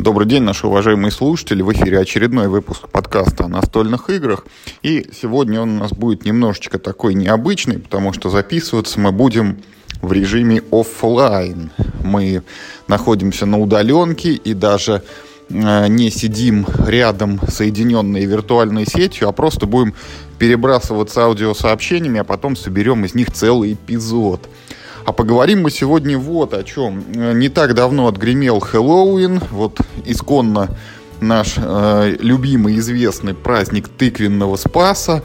[0.00, 1.60] Добрый день, наши уважаемые слушатели.
[1.60, 4.46] В эфире очередной выпуск подкаста о настольных играх.
[4.82, 9.58] И сегодня он у нас будет немножечко такой необычный, потому что записываться мы будем
[10.00, 11.70] в режиме офлайн.
[12.02, 12.42] Мы
[12.88, 15.02] находимся на удаленке и даже
[15.50, 19.92] э, не сидим рядом соединенные виртуальной сетью, а просто будем
[20.38, 24.48] перебрасываться аудиосообщениями, а потом соберем из них целый эпизод.
[25.04, 27.04] А поговорим мы сегодня вот о чем.
[27.38, 30.76] Не так давно отгремел Хэллоуин, вот исконно
[31.20, 35.22] наш э, любимый известный праздник тыквенного спаса.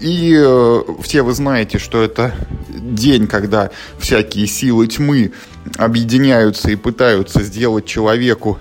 [0.00, 2.34] И э, все вы знаете, что это
[2.68, 5.32] день, когда всякие силы тьмы
[5.76, 8.58] объединяются и пытаются сделать человеку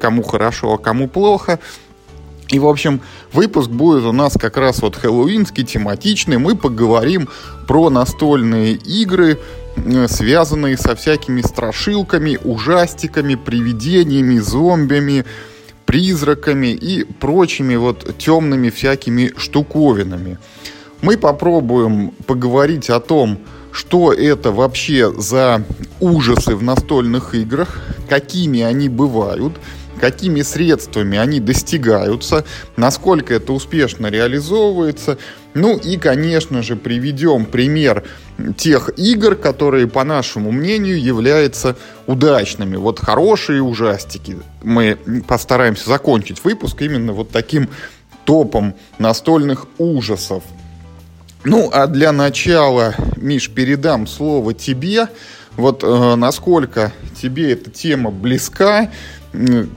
[0.00, 1.58] кому хорошо, а кому плохо.
[2.48, 3.00] И, в общем,
[3.32, 6.38] выпуск будет у нас как раз вот хэллоуинский, тематичный.
[6.38, 7.28] Мы поговорим
[7.66, 9.63] про настольные игры, Э,
[10.08, 15.24] связанные со всякими страшилками, ужастиками, привидениями, зомбями,
[15.86, 20.38] призраками и прочими вот темными всякими штуковинами.
[21.02, 23.38] Мы попробуем поговорить о том,
[23.72, 25.64] что это вообще за
[26.00, 29.54] ужасы в настольных играх, какими они бывают,
[30.00, 32.44] какими средствами они достигаются,
[32.76, 35.18] насколько это успешно реализовывается.
[35.54, 38.02] Ну и, конечно же, приведем пример
[38.56, 42.76] тех игр, которые, по нашему мнению, являются удачными.
[42.76, 44.38] Вот хорошие ужастики.
[44.64, 47.68] Мы постараемся закончить выпуск именно вот таким
[48.24, 50.42] топом настольных ужасов.
[51.44, 55.08] Ну, а для начала, Миш, передам слово тебе.
[55.56, 58.90] Вот э, насколько тебе эта тема близка,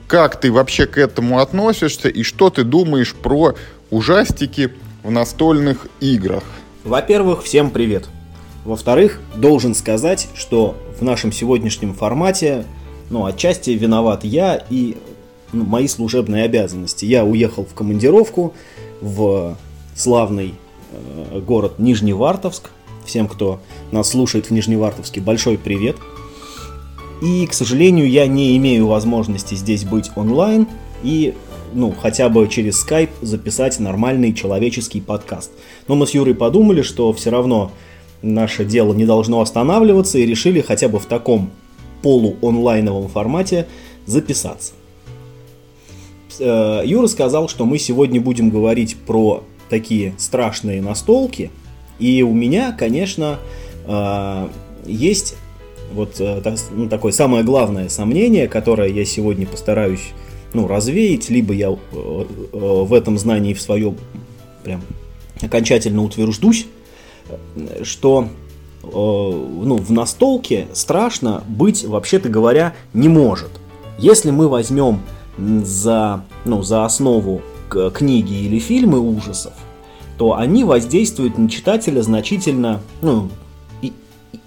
[0.08, 3.54] как ты вообще к этому относишься и что ты думаешь про
[3.90, 6.44] ужастики в настольных играх?
[6.84, 8.08] Во-первых, всем привет.
[8.64, 12.64] Во-вторых, должен сказать, что в нашем сегодняшнем формате,
[13.10, 14.96] ну, отчасти виноват я и
[15.52, 17.04] ну, мои служебные обязанности.
[17.04, 18.54] Я уехал в командировку
[19.00, 19.56] в
[19.94, 20.54] славный
[20.92, 22.70] э, город Нижневартовск.
[23.06, 23.60] Всем, кто
[23.90, 25.96] нас слушает в Нижневартовске, большой привет.
[27.22, 30.68] И, к сожалению, я не имею возможности здесь быть онлайн
[31.02, 31.34] и
[31.74, 35.50] ну, хотя бы через Skype записать нормальный человеческий подкаст.
[35.86, 37.72] Но мы с Юрой подумали, что все равно
[38.22, 41.50] наше дело не должно останавливаться и решили хотя бы в таком
[42.02, 43.66] полуонлайновом формате
[44.06, 44.72] записаться.
[46.40, 51.50] Э, Юра сказал, что мы сегодня будем говорить про такие страшные настолки.
[51.98, 53.38] И у меня, конечно,
[53.86, 54.48] э,
[54.86, 55.36] есть
[55.92, 56.42] вот э,
[56.72, 60.12] ну, такое самое главное сомнение, которое я сегодня постараюсь
[60.52, 63.96] ну, развеять, либо я в этом знании в своем
[64.64, 64.82] прям
[65.42, 66.66] окончательно утверждусь,
[67.82, 68.28] что
[68.82, 73.50] э, ну, в настолке страшно быть, вообще-то говоря, не может.
[73.98, 75.00] Если мы возьмем
[75.38, 77.42] за, ну, за основу
[77.94, 79.52] книги или фильмы ужасов,
[80.16, 83.28] то они воздействуют на читателя значительно, ну,
[83.82, 83.92] и,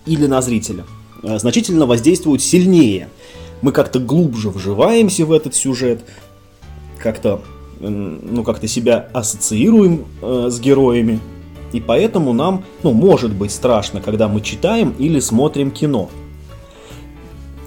[0.05, 0.83] или на зрителя,
[1.23, 3.09] э, значительно воздействуют сильнее.
[3.61, 6.03] Мы как-то глубже вживаемся в этот сюжет,
[6.97, 7.41] как-то,
[7.79, 11.19] ну, как-то себя ассоциируем э, с героями,
[11.71, 16.09] и поэтому нам, ну, может быть страшно, когда мы читаем или смотрим кино.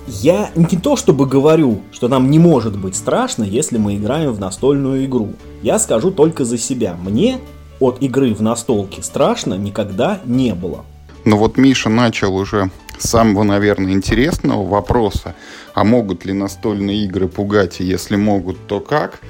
[0.06, 4.40] Я не то чтобы говорю, что нам не может быть страшно, если мы играем в
[4.40, 5.30] настольную игру.
[5.62, 6.94] Я скажу только за себя.
[7.02, 7.38] Мне
[7.80, 10.84] от игры в настолке страшно никогда не было.
[11.24, 15.34] Ну вот Миша начал уже с самого, наверное, интересного вопроса,
[15.74, 19.20] а могут ли настольные игры пугать, и если могут, то как?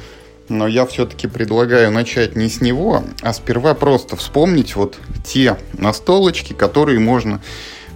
[0.49, 6.53] но я все-таки предлагаю начать не с него, а сперва просто вспомнить вот те настолочки,
[6.53, 7.41] которые можно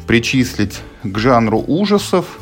[0.07, 2.39] причислить к жанру ужасов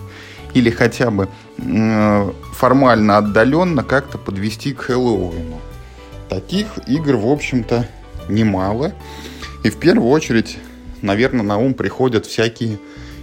[0.54, 1.28] или хотя бы
[1.58, 5.60] э, формально отдаленно как-то подвести к Хэллоуину.
[6.28, 7.88] Таких игр, в общем-то,
[8.28, 8.92] немало.
[9.64, 10.58] И в первую очередь,
[11.02, 12.78] наверное, на ум приходят всякие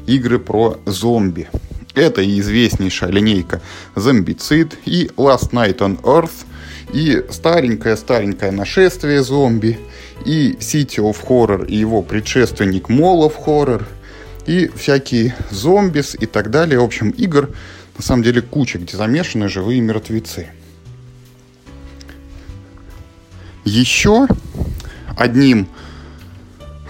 [0.05, 1.49] игры про зомби.
[1.95, 3.61] Это и известнейшая линейка
[3.95, 6.45] «Зомбицид», и «Last Night on Earth»,
[6.91, 9.79] и старенькое-старенькое нашествие зомби,
[10.25, 13.83] и City of Horror и его предшественник Mall of Horror,
[14.45, 16.79] и всякие зомбис и так далее.
[16.79, 17.49] В общем, игр
[17.97, 20.47] на самом деле куча, где замешаны живые мертвецы.
[23.65, 24.27] Еще
[25.17, 25.67] одним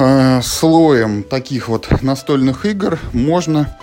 [0.03, 3.77] э, слоем таких вот настольных игр можно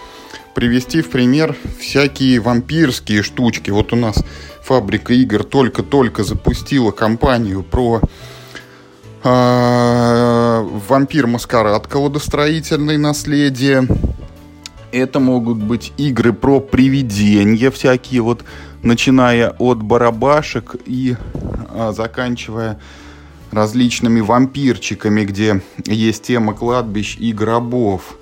[0.55, 3.70] привести в пример всякие вампирские штучки.
[3.70, 4.22] Вот у нас
[4.62, 8.00] фабрика игр только-только запустила кампанию про
[9.22, 13.87] э, вампир маскарад колодостроительное наследие.
[14.93, 18.44] Это могут быть игры про привидения всякие, вот
[18.82, 21.17] начиная от барабашек и
[21.72, 22.81] а, заканчивая
[23.50, 28.17] различными вампирчиками, где есть тема кладбищ и гробов.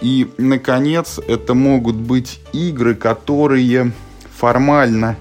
[0.00, 3.92] И, наконец, это могут быть игры, которые
[4.36, 5.16] формально,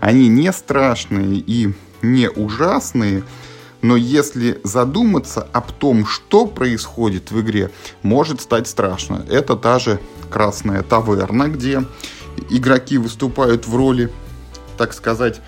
[0.00, 1.72] они не страшные и
[2.02, 3.22] не ужасные,
[3.82, 7.70] но если задуматься об том, что происходит в игре,
[8.02, 9.24] может стать страшно.
[9.28, 10.00] Это та же
[10.30, 11.84] красная таверна, где
[12.50, 14.10] игроки выступают в роли,
[14.76, 15.40] так сказать,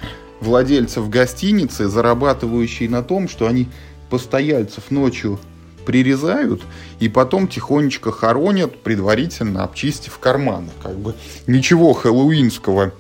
[0.43, 3.69] владельцев гостиницы, зарабатывающие на том, что они
[4.11, 5.39] постояльцев ночью
[5.87, 6.63] прирезают
[7.01, 10.71] и потом тихонечко хоронят, предварительно обчистив карманы.
[10.83, 11.15] Как бы
[11.47, 12.93] ничего хэллоуинского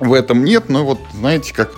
[0.00, 1.72] в этом нет, но вот знаете, как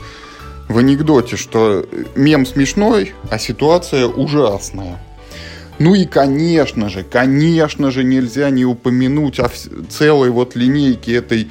[0.69, 5.03] в анекдоте, что мем смешной, а ситуация ужасная.
[5.79, 9.51] Ну и, конечно же, конечно же, нельзя не упомянуть о
[9.91, 11.49] целой вот линейке этой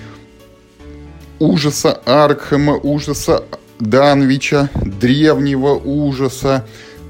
[1.39, 3.43] ужаса Аркхема, ужаса
[3.79, 6.65] Данвича, древнего ужаса,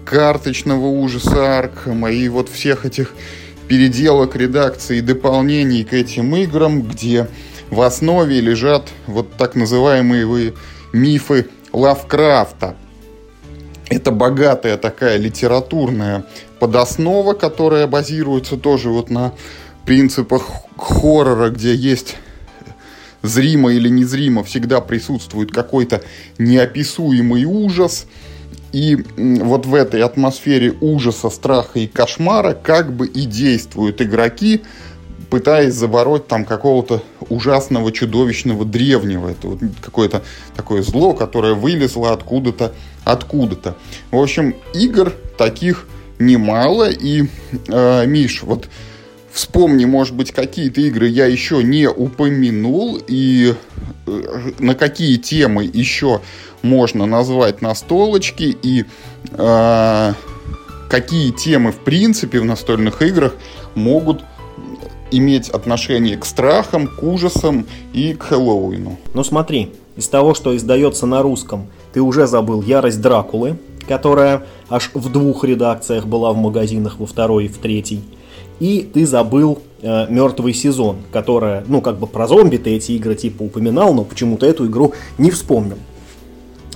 [0.05, 3.13] карточного ужаса Аркхема и вот всех этих
[3.67, 7.27] переделок, редакций и дополнений к этим играм, где
[7.69, 10.53] в основе лежат вот так называемые
[10.93, 12.75] мифы Лавкрафта.
[13.89, 16.25] Это богатая такая литературная
[16.59, 19.33] подоснова, которая базируется тоже вот на
[19.85, 20.43] принципах
[20.77, 22.15] хоррора, где есть
[23.25, 26.01] зримо или незримо всегда присутствует какой-то
[26.37, 28.05] неописуемый ужас.
[28.71, 34.63] И вот в этой атмосфере ужаса, страха и кошмара как бы и действуют игроки,
[35.29, 39.29] пытаясь забороть там какого-то ужасного, чудовищного, древнего.
[39.29, 40.23] Это вот какое-то
[40.55, 42.73] такое зло, которое вылезло откуда-то,
[43.05, 43.77] откуда-то.
[44.11, 45.87] В общем, игр таких
[46.19, 46.89] немало.
[46.89, 47.27] И,
[47.67, 48.67] э, Миш, вот
[49.35, 53.53] Вспомни, может быть, какие-то игры я еще не упомянул и
[54.07, 56.21] э, на какие темы еще
[56.61, 58.85] можно назвать настолочки и
[59.31, 60.13] э,
[60.89, 63.35] какие темы в принципе в настольных играх
[63.75, 64.23] могут
[65.11, 68.97] иметь отношение к страхам, к ужасам и к Хэллоуину.
[69.13, 74.91] Ну смотри, из того, что издается на русском, ты уже забыл «Ярость Дракулы», которая аж
[74.93, 78.01] в двух редакциях была в магазинах, во второй и в третьей.
[78.59, 83.15] И ты забыл э, мертвый сезон, которая, ну, как бы про зомби ты эти игры
[83.15, 85.77] типа упоминал, но почему-то эту игру не вспомнил.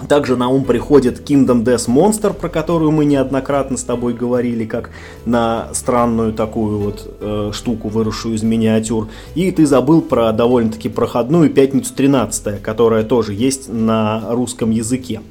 [0.07, 4.91] Также на ум приходит Kingdom Death Monster, про которую мы неоднократно с тобой говорили, как
[5.25, 9.09] на странную такую вот э, штуку, выросшую из миниатюр.
[9.35, 15.21] И ты забыл про довольно-таки проходную Пятницу 13, которая тоже есть на русском языке.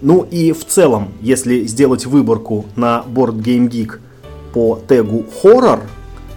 [0.00, 4.00] Ну и в целом, если сделать выборку на Board Game Geek
[4.56, 5.80] по тегу хоррор,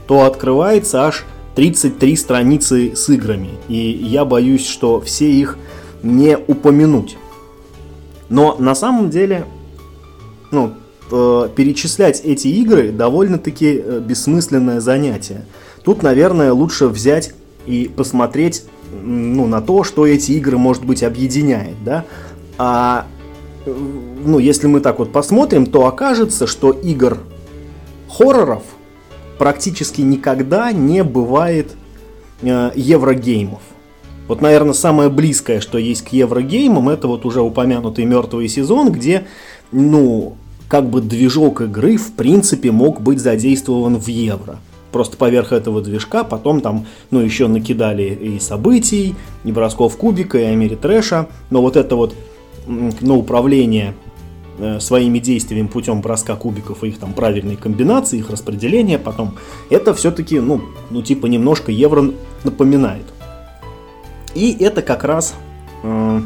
[0.05, 1.23] то открывается аж
[1.55, 3.51] 33 страницы с играми.
[3.69, 5.57] И я боюсь, что все их
[6.03, 7.17] не упомянуть.
[8.27, 9.45] Но на самом деле,
[10.51, 10.73] ну,
[11.09, 15.45] э, перечислять эти игры довольно-таки э, бессмысленное занятие.
[15.85, 17.33] Тут, наверное, лучше взять
[17.65, 18.65] и посмотреть
[19.01, 22.03] ну, на то, что эти игры, может быть, объединяет, да.
[22.57, 23.05] А
[23.65, 23.73] э,
[24.25, 27.19] ну, если мы так вот посмотрим, то окажется, что игр
[28.09, 28.63] хорроров
[29.37, 31.75] практически никогда не бывает
[32.41, 33.61] э, еврогеймов.
[34.27, 39.25] Вот, наверное, самое близкое, что есть к еврогеймам, это вот уже упомянутый мертвый сезон, где,
[39.71, 40.35] ну,
[40.67, 44.59] как бы движок игры, в принципе, мог быть задействован в евро.
[44.91, 50.43] Просто поверх этого движка потом там, ну, еще накидали и событий, и бросков кубика, и
[50.43, 51.27] Америтрэша.
[51.49, 52.13] Но вот это вот,
[52.67, 53.95] ну, управление
[54.79, 59.35] своими действиями путем броска кубиков и их там правильной комбинации, их распределения потом,
[59.69, 62.11] это все-таки, ну, ну, типа немножко евро
[62.43, 63.05] напоминает.
[64.35, 65.33] И это как раз,
[65.83, 66.21] э,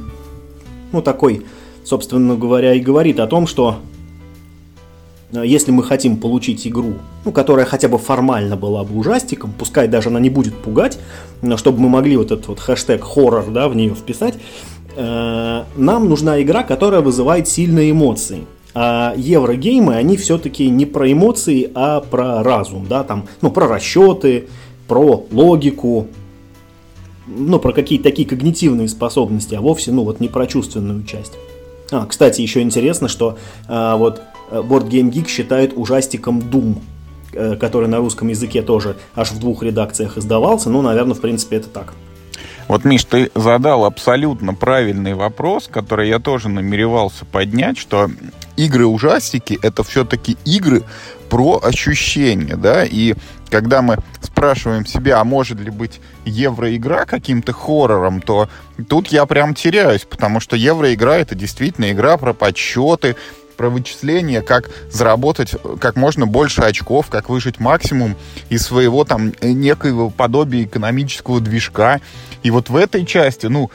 [0.92, 1.46] ну, такой,
[1.84, 3.80] собственно говоря, и говорит о том, что
[5.32, 9.88] э, если мы хотим получить игру, ну, которая хотя бы формально была бы ужастиком, пускай
[9.88, 11.00] даже она не будет пугать,
[11.42, 16.10] но чтобы мы могли вот этот вот хэштег хоррор, да, в нее вписать, Э, нам
[16.10, 18.46] нужна игра, которая вызывает сильные эмоции.
[18.76, 24.48] А еврогеймы, они все-таки не про эмоции, а про разум, да, там, ну, про расчеты,
[24.88, 26.08] про логику,
[27.28, 31.34] ну, про какие-то такие когнитивные способности, а вовсе, ну, вот не про чувственную часть.
[31.92, 36.78] А, кстати, еще интересно, что а, вот э, Board Game Geek считает ужастиком Doom,
[37.34, 41.58] э, который на русском языке тоже аж в двух редакциях издавался, ну, наверное, в принципе,
[41.58, 41.94] это так.
[42.68, 48.10] Вот, Миш, ты задал абсолютно правильный вопрос, который я тоже намеревался поднять, что
[48.56, 50.84] игры-ужастики— это все-таки игры
[51.30, 53.16] про ощущения, да, и
[53.50, 58.50] когда мы спрашиваем себя, а может ли быть евроигра каким-то хоррором, то
[58.90, 63.16] тут я прям теряюсь, потому что евроигра это действительно игра про подсчеты,
[63.54, 68.16] про вычисление, как заработать как можно больше очков, как выжить максимум
[68.50, 72.02] из своего там некоего подобия экономического движка.
[72.44, 73.72] И вот в этой части, ну,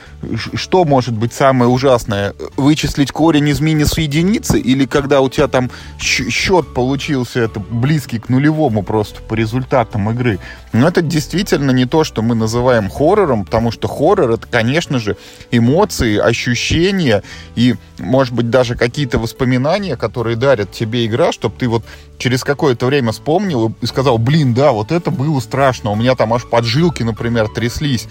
[0.53, 2.35] что может быть самое ужасное?
[2.55, 4.59] Вычислить корень из минуса единицы?
[4.59, 10.37] Или когда у тебя там счет получился, это близкий к нулевому просто по результатам игры?
[10.71, 15.17] Но это действительно не то, что мы называем хоррором, потому что хоррор— это, конечно же,
[15.49, 17.23] эмоции, ощущения
[17.55, 21.83] и, может быть, даже какие-то воспоминания, которые дарят тебе игра, чтобы ты вот
[22.17, 26.33] через какое-то время вспомнил и сказал, блин, да, вот это было страшно, у меня там
[26.33, 28.07] аж поджилки, например, тряслись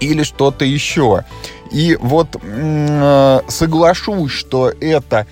[0.00, 1.24] или что-то еще.
[1.70, 5.26] И вот э, соглашусь, что это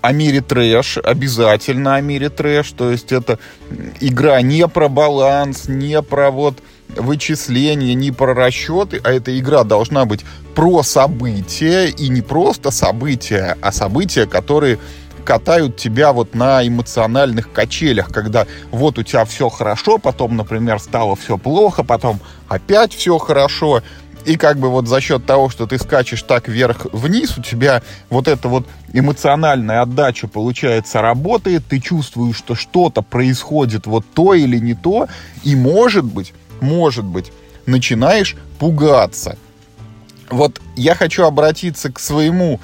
[0.00, 3.38] о мире трэш, обязательно о мире трэш, то есть это
[4.00, 6.58] игра не про баланс, не про вот
[6.96, 13.56] вычисления, не про расчеты, а эта игра должна быть про события, и не просто события,
[13.60, 14.78] а события, которые
[15.24, 21.16] катают тебя вот на эмоциональных качелях, когда вот у тебя все хорошо, потом, например, стало
[21.16, 23.82] все плохо, потом опять все хорошо,
[24.24, 28.28] и как бы вот за счет того, что ты скачешь так вверх-вниз, у тебя вот
[28.28, 34.74] эта вот эмоциональная отдача, получается, работает, ты чувствуешь, что что-то происходит вот то или не
[34.74, 35.08] то,
[35.42, 37.32] и может быть, может быть,
[37.66, 39.36] начинаешь пугаться
[40.32, 42.58] вот я хочу обратиться к своему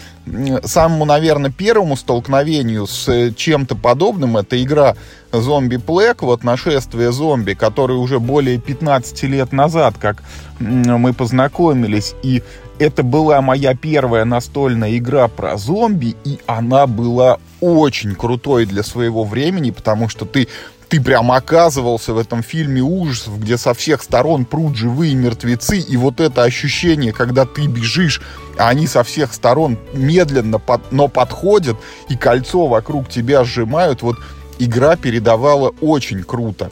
[0.64, 4.36] самому, наверное, первому столкновению с э, чем-то подобным.
[4.36, 4.96] Это игра
[5.32, 10.22] Зомби Плэк, вот нашествие зомби, который уже более 15 лет назад, как
[10.58, 12.14] мы познакомились.
[12.22, 12.42] И
[12.78, 19.24] это была моя первая настольная игра про зомби, и она была очень крутой для своего
[19.24, 20.48] времени, потому что ты
[20.88, 25.96] ты прям оказывался в этом фильме ужасов, где со всех сторон прут живые мертвецы, и
[25.96, 28.22] вот это ощущение, когда ты бежишь,
[28.58, 31.76] а они со всех сторон медленно, но подходят,
[32.08, 34.16] и кольцо вокруг тебя сжимают, вот
[34.58, 36.70] игра передавала очень круто.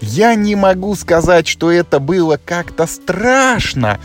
[0.00, 4.00] Я не могу сказать, что это было как-то страшно,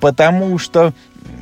[0.00, 0.94] потому что,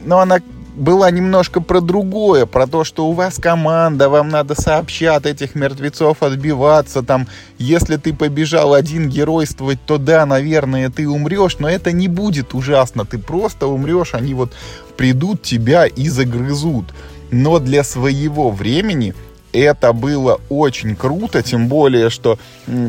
[0.05, 0.41] ну, она
[0.75, 5.55] была немножко про другое, про то, что у вас команда, вам надо сообща от этих
[5.55, 7.29] мертвецов отбиваться, там,
[7.59, 13.05] если ты побежал один геройствовать, то да, наверное, ты умрешь, но это не будет ужасно,
[13.05, 14.53] ты просто умрешь, они вот
[14.97, 16.87] придут тебя и загрызут.
[17.31, 19.15] Но для своего времени
[19.61, 22.39] это было очень круто, тем более, что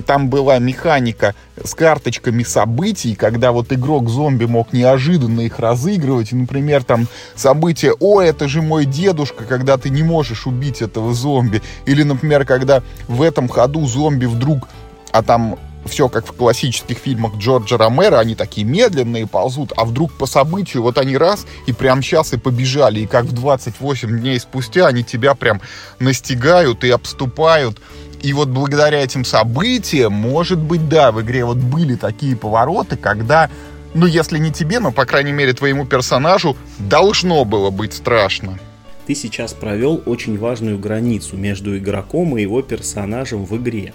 [0.05, 6.31] там была механика с карточками событий, когда вот игрок зомби мог неожиданно их разыгрывать.
[6.31, 11.13] И, например, там событие «О, это же мой дедушка», когда ты не можешь убить этого
[11.13, 11.61] зомби.
[11.85, 14.67] Или, например, когда в этом ходу зомби вдруг
[15.15, 20.11] а там все как в классических фильмах Джорджа Ромера, они такие медленные ползут, а вдруг
[20.13, 24.39] по событию вот они раз и прям сейчас и побежали, и как в 28 дней
[24.39, 25.61] спустя они тебя прям
[25.99, 27.79] настигают и обступают.
[28.21, 33.51] И вот благодаря этим событиям, может быть, да, в игре вот были такие повороты, когда,
[33.93, 38.57] ну, если не тебе, но, по крайней мере, твоему персонажу должно было быть страшно.
[39.05, 43.93] Ты сейчас провел очень важную границу между игроком и его персонажем в игре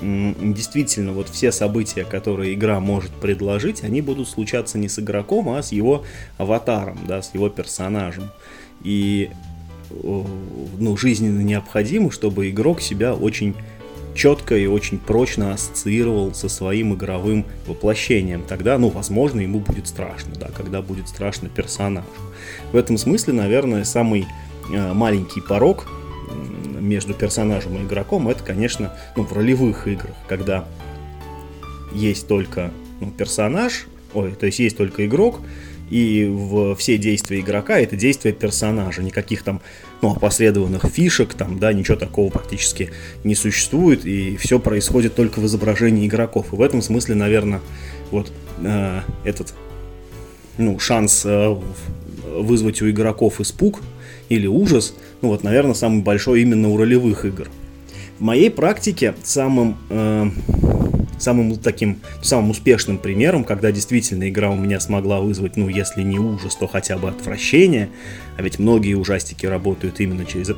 [0.00, 5.62] действительно вот все события, которые игра может предложить, они будут случаться не с игроком, а
[5.62, 6.04] с его
[6.36, 8.30] аватаром, да, с его персонажем.
[8.82, 9.30] И
[9.90, 13.54] ну, жизненно необходимо, чтобы игрок себя очень
[14.14, 18.42] четко и очень прочно ассоциировал со своим игровым воплощением.
[18.46, 22.08] Тогда, ну, возможно, ему будет страшно, да, когда будет страшно персонажу.
[22.72, 24.26] В этом смысле, наверное, самый
[24.72, 25.86] э, маленький порог
[26.80, 30.66] между персонажем и игроком, это, конечно, ну, в ролевых играх, когда
[31.92, 32.70] есть только
[33.00, 35.40] ну, персонаж, ой, то есть есть только игрок,
[35.90, 39.62] и в все действия игрока это действия персонажа, никаких там
[40.02, 42.90] ну, опосредованных фишек, там, да, ничего такого практически
[43.24, 46.52] не существует, и все происходит только в изображении игроков.
[46.52, 47.60] И в этом смысле, наверное,
[48.10, 48.30] вот
[48.62, 49.54] э, этот
[50.58, 51.56] ну, шанс э,
[52.26, 53.80] вызвать у игроков испуг
[54.28, 57.48] или ужас, ну вот, наверное, самый большой именно у ролевых игр.
[58.18, 60.30] В моей практике самым, э,
[61.18, 66.18] самым таким, самым успешным примером, когда действительно игра у меня смогла вызвать, ну, если не
[66.18, 67.90] ужас, то хотя бы отвращение,
[68.36, 70.50] а ведь многие ужастики работают именно через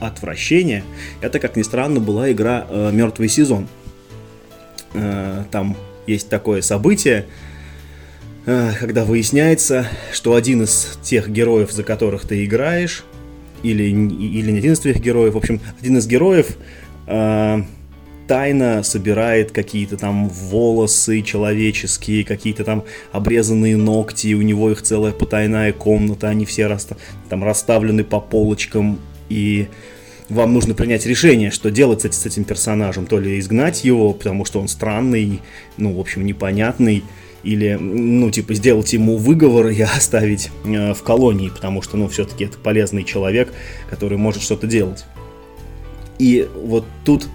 [0.00, 0.84] отвращение,
[1.20, 3.68] это, как ни странно, была игра э, «Мертвый сезон».
[4.94, 7.26] Э, там есть такое событие,
[8.44, 13.04] когда выясняется, что один из тех героев, за которых ты играешь,
[13.62, 16.56] или, или не один из твоих героев, в общем, один из героев
[17.06, 17.62] э,
[18.28, 25.72] тайно собирает какие-то там волосы человеческие, какие-то там обрезанные ногти, у него их целая потайная
[25.72, 29.68] комната, они все расста- там расставлены по полочкам, и
[30.28, 33.06] вам нужно принять решение, что делать с этим персонажем.
[33.06, 35.40] То ли изгнать его, потому что он странный,
[35.78, 37.02] ну, в общем, непонятный,
[37.42, 42.44] или, ну, типа, сделать ему выговор и оставить э, в колонии, потому что, ну, все-таки
[42.44, 43.52] это полезный человек,
[43.90, 45.04] который может что-то делать.
[46.18, 47.28] И вот тут,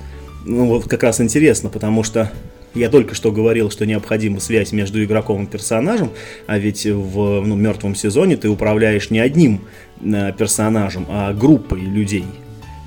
[0.45, 2.31] ну, вот как раз интересно, потому что
[2.75, 6.09] я только что говорил, что необходима связь между игроком и персонажем,
[6.47, 9.61] а ведь в ну, мертвом сезоне ты управляешь не одним
[10.01, 12.25] э, персонажем, а группой людей.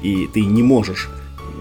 [0.02, 1.08] И ты не можешь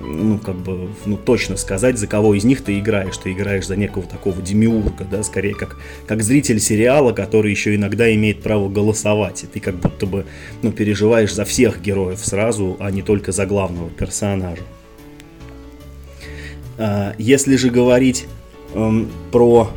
[0.06, 3.18] ну, как бы, ну, точно сказать, за кого из них ты играешь.
[3.18, 8.14] Ты играешь за некого такого демиурга, да, скорее как, как зритель сериала, который еще иногда
[8.14, 9.44] имеет право голосовать.
[9.44, 10.26] И ты как будто бы,
[10.62, 14.64] ну, переживаешь за всех героев сразу, а не только за главного персонажа.
[16.78, 18.28] А, если же говорить
[18.74, 19.70] эм, про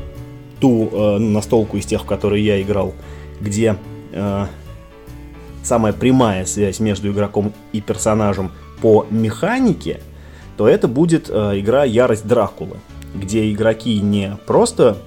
[0.60, 2.94] ту э, настолку из тех, в которые я играл,
[3.40, 3.76] где
[4.12, 4.46] э,
[5.62, 10.00] самая прямая связь между игроком и персонажем по механике,
[10.58, 12.78] то это будет э, игра Ярость Дракулы,
[13.14, 14.98] где игроки не просто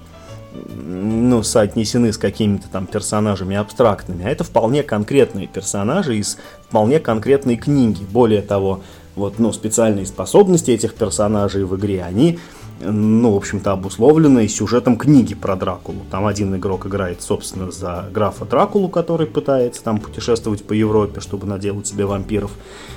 [0.86, 6.38] ну, соотнесены с какими-то там персонажами абстрактными, а это вполне конкретные персонажи из
[6.70, 8.02] вполне конкретной книги.
[8.10, 8.80] Более того,
[9.16, 12.40] вот, ну, специальные способности этих персонажей в игре, они,
[12.80, 16.00] ну, в общем-то, обусловлены сюжетом книги про Дракулу.
[16.10, 21.46] Там один игрок играет, собственно, за графа Дракулу, который пытается там путешествовать по Европе, чтобы
[21.46, 22.52] наделать себе вампиров,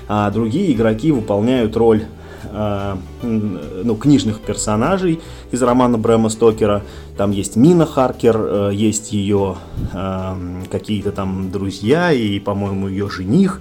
[0.07, 2.05] а другие игроки выполняют роль
[2.53, 5.21] Э, ну, книжных персонажей
[5.51, 6.83] из романа Брэма Стокера.
[7.17, 9.57] Там есть Мина Харкер, э, есть ее
[9.93, 13.61] э, какие-то там друзья и, по-моему, ее жених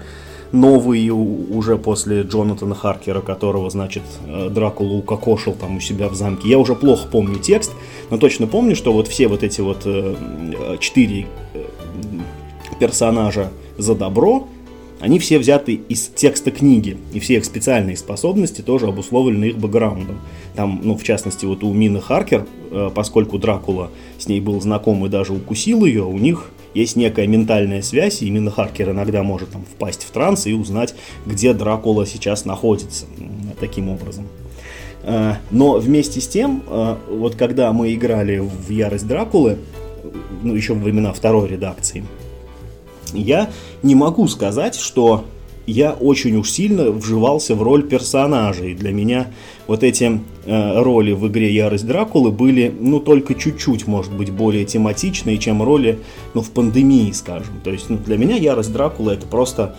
[0.52, 4.04] новый уже после Джонатана Харкера, которого, значит,
[4.52, 6.48] Дракула укокошил там у себя в замке.
[6.48, 7.74] Я уже плохо помню текст,
[8.12, 9.80] но точно помню, что вот все вот эти вот
[10.80, 11.26] четыре
[12.80, 14.48] персонажа за добро,
[15.04, 20.22] они все взяты из текста книги, и все их специальные способности тоже обусловлены их бэкграундом.
[20.56, 25.06] Там, ну, в частности, вот у Мины Харкер, э, поскольку Дракула с ней был знаком
[25.06, 29.50] и даже укусил ее, у них есть некая ментальная связь, и именно Харкер иногда может
[29.50, 33.06] там впасть в транс и узнать, где Дракула сейчас находится,
[33.60, 34.26] таким образом.
[35.02, 39.58] Э, но вместе с тем, э, вот когда мы играли в Ярость Дракулы,
[40.44, 42.06] ну, еще во времена второй редакции,
[43.14, 43.50] я
[43.82, 45.26] не могу сказать, что
[45.66, 48.66] я очень уж сильно вживался в роль персонажа.
[48.66, 49.28] И для меня
[49.68, 54.66] вот эти э, роли в игре Ярость Дракулы были, ну, только чуть-чуть, может быть, более
[54.66, 56.00] тематичные, чем роли,
[56.34, 57.62] ну, в пандемии, скажем.
[57.64, 59.78] То есть, ну, для меня Ярость Дракулы это просто,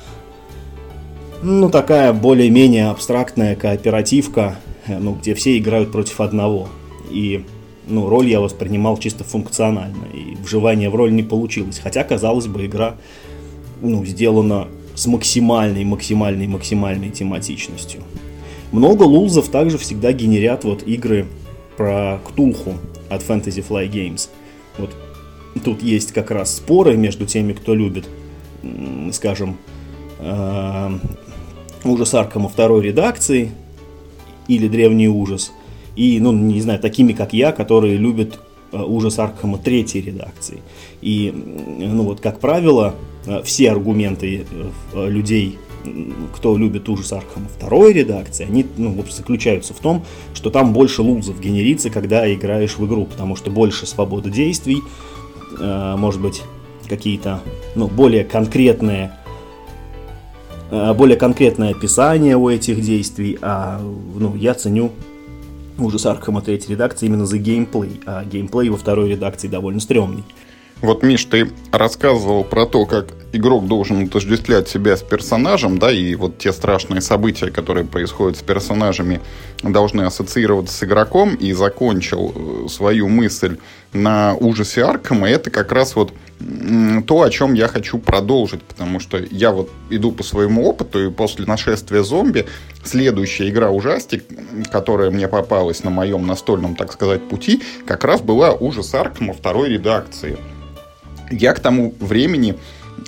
[1.42, 6.68] ну, такая более-менее абстрактная кооперативка, э, ну, где все играют против одного.
[7.10, 7.44] И
[7.86, 11.78] ну, роль я воспринимал чисто функционально, и вживание в роль не получилось.
[11.78, 12.94] Хотя, казалось бы, игра
[13.80, 18.02] ну, сделана с максимальной, максимальной, максимальной тематичностью.
[18.72, 21.26] Много лулзов также всегда генерят вот игры
[21.76, 22.74] про Ктулху
[23.08, 24.28] от Fantasy Fly Games.
[24.78, 24.90] Вот
[25.64, 28.08] тут есть как раз споры между теми, кто любит,
[29.12, 29.56] скажем,
[30.18, 30.98] э,
[31.84, 33.52] ужас Аркама второй редакции
[34.48, 35.52] или древний ужас–
[35.96, 38.40] и, ну, не знаю, такими, как я, которые любят
[38.72, 40.60] э, ужас Аркхема третьей редакции.
[41.00, 42.94] И, ну вот, как правило,
[43.44, 44.46] все аргументы
[44.94, 45.58] э, людей,
[46.34, 51.40] кто любит ужас Аркхема второй редакции, они ну, заключаются в том, что там больше лузов
[51.40, 54.78] генерится, когда играешь в игру, потому что больше свободы действий,
[55.60, 56.42] может быть,
[56.88, 57.40] какие-то
[57.74, 59.12] ну, более конкретные
[60.70, 63.78] более конкретное описание у этих действий, а
[64.18, 64.90] ну, я ценю
[65.78, 70.24] ужас Аркхема третьей редакции именно за геймплей, а геймплей во второй редакции довольно стрёмный.
[70.80, 76.14] Вот, Миш, ты рассказывал про то, как игрок должен отождествлять себя с персонажем, да, и
[76.14, 79.20] вот те страшные события, которые происходят с персонажами,
[79.62, 83.58] должны ассоциироваться с игроком, и закончил э, свою мысль
[83.92, 86.12] на ужасе Аркама, это как раз вот
[87.06, 91.10] то, о чем я хочу продолжить, потому что я вот иду по своему опыту, и
[91.10, 92.46] после нашествия зомби
[92.82, 94.24] следующая игра ужастик,
[94.70, 99.70] которая мне попалась на моем настольном, так сказать, пути, как раз была ужас Аркама второй
[99.70, 100.36] редакции.
[101.30, 102.56] Я к тому времени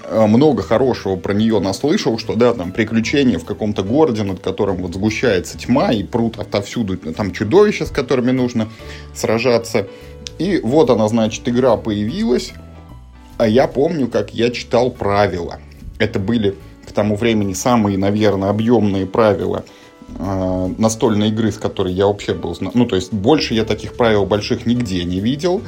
[0.04, 4.76] э, много хорошего про нее наслышал, что, да, там, приключения в каком-то городе, над которым
[4.76, 8.68] вот сгущается тьма, и прут отовсюду там чудовища, с которыми нужно
[9.14, 9.86] сражаться.
[10.38, 12.52] И вот она, значит, игра появилась,
[13.38, 15.58] а я помню, как я читал правила.
[15.98, 16.54] Это были
[16.86, 19.64] к тому времени самые, наверное, объемные правила
[20.18, 22.56] э, настольной игры, с которой я вообще был...
[22.60, 25.62] Ну, то есть, больше я таких правил больших нигде не видел.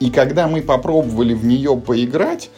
[0.00, 2.50] И когда мы попробовали в нее поиграть,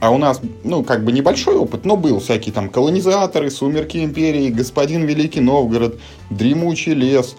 [0.00, 4.48] а у нас, ну, как бы небольшой опыт, но был всякие там колонизаторы, сумерки империи,
[4.48, 6.00] господин Великий Новгород,
[6.30, 7.36] дремучий лес,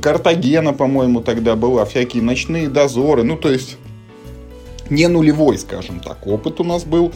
[0.00, 3.76] Картагена, по-моему, тогда была, всякие ночные дозоры, ну, то есть
[4.88, 7.12] не нулевой, скажем так, опыт у нас был.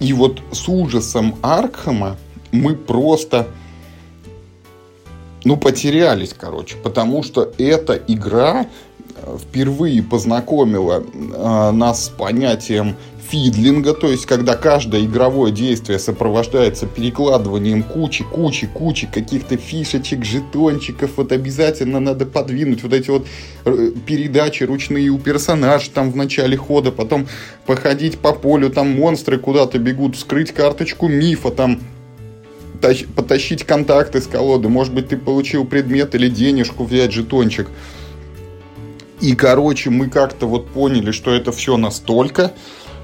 [0.00, 2.16] И вот с ужасом Аркхема
[2.52, 3.48] мы просто,
[5.44, 8.66] ну, потерялись, короче, потому что эта игра
[9.38, 12.96] впервые познакомила э, нас с понятием
[13.28, 21.10] фидлинга, то есть когда каждое игровое действие сопровождается перекладыванием кучи, кучи, кучи каких-то фишечек, жетончиков,
[21.16, 23.26] вот обязательно надо подвинуть вот эти вот
[23.64, 27.28] э, передачи ручные у персонажа там в начале хода, потом
[27.66, 31.80] походить по полю, там монстры куда-то бегут, вскрыть карточку мифа, там
[33.16, 37.68] потащить контакты с колоды, может быть, ты получил предмет или денежку взять, жетончик.
[39.20, 42.52] И, короче, мы как-то вот поняли, что это все настолько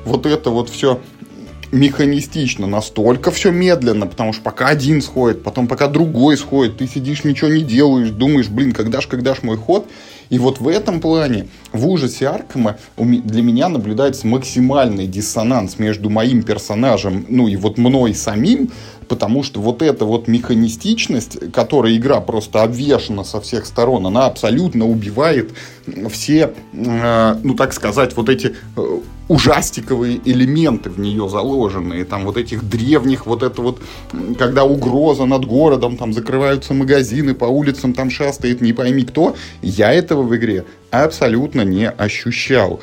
[0.05, 1.01] вот это вот все
[1.73, 7.25] механистично, настолько все медленно, потому что пока один сходит, потом пока другой сходит, ты сидишь,
[7.25, 9.89] ничего не делаешь, думаешь, блин, когда ж, когда ж мой ход,
[10.31, 16.43] и вот в этом плане, в ужасе Аркема для меня наблюдается максимальный диссонанс между моим
[16.43, 18.71] персонажем, ну и вот мной самим,
[19.09, 24.87] потому что вот эта вот механистичность, которой игра просто обвешена со всех сторон, она абсолютно
[24.87, 25.53] убивает
[26.11, 32.37] все, э, ну так сказать, вот эти э, ужастиковые элементы в нее заложенные, там вот
[32.37, 33.81] этих древних, вот это вот,
[34.39, 39.93] когда угроза над городом, там закрываются магазины, по улицам там шастает не пойми кто, я
[39.93, 42.81] этого в игре абсолютно не ощущал.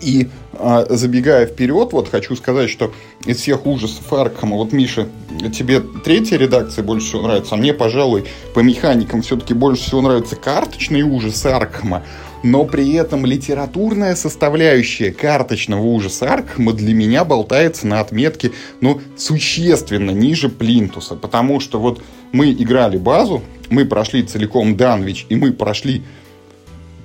[0.00, 2.92] И а, забегая вперед, вот хочу сказать, что
[3.26, 5.08] из всех ужасов Аркхема, вот, Миша,
[5.56, 10.36] тебе третья редакция больше всего нравится, а мне, пожалуй, по механикам все-таки больше всего нравится
[10.36, 12.02] карточный ужас Аркхема,
[12.42, 20.10] но при этом литературная составляющая карточного ужаса Аркхема для меня болтается на отметке, ну, существенно
[20.10, 26.02] ниже Плинтуса, потому что вот мы играли базу, мы прошли целиком Данвич, и мы прошли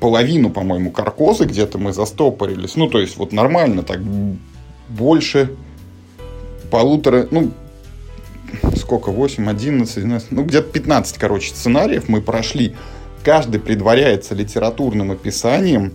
[0.03, 2.75] половину, по-моему, каркозы где-то мы застопорились.
[2.75, 4.01] Ну, то есть, вот нормально так,
[4.89, 5.55] больше
[6.69, 7.51] полутора, ну,
[8.75, 12.75] сколько, 8, 11, 12, ну, где-то 15, короче, сценариев мы прошли.
[13.23, 15.93] Каждый предваряется литературным описанием,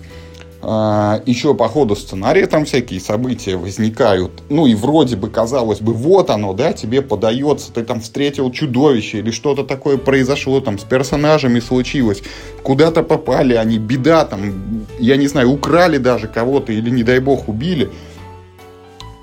[0.60, 4.42] еще по ходу сценария там всякие события возникают.
[4.48, 9.18] Ну и вроде бы казалось бы, вот оно, да, тебе подается, ты там встретил чудовище
[9.18, 12.22] или что-то такое произошло там с персонажами случилось,
[12.64, 17.48] куда-то попали они, беда там, я не знаю, украли даже кого-то или не дай бог
[17.48, 17.90] убили.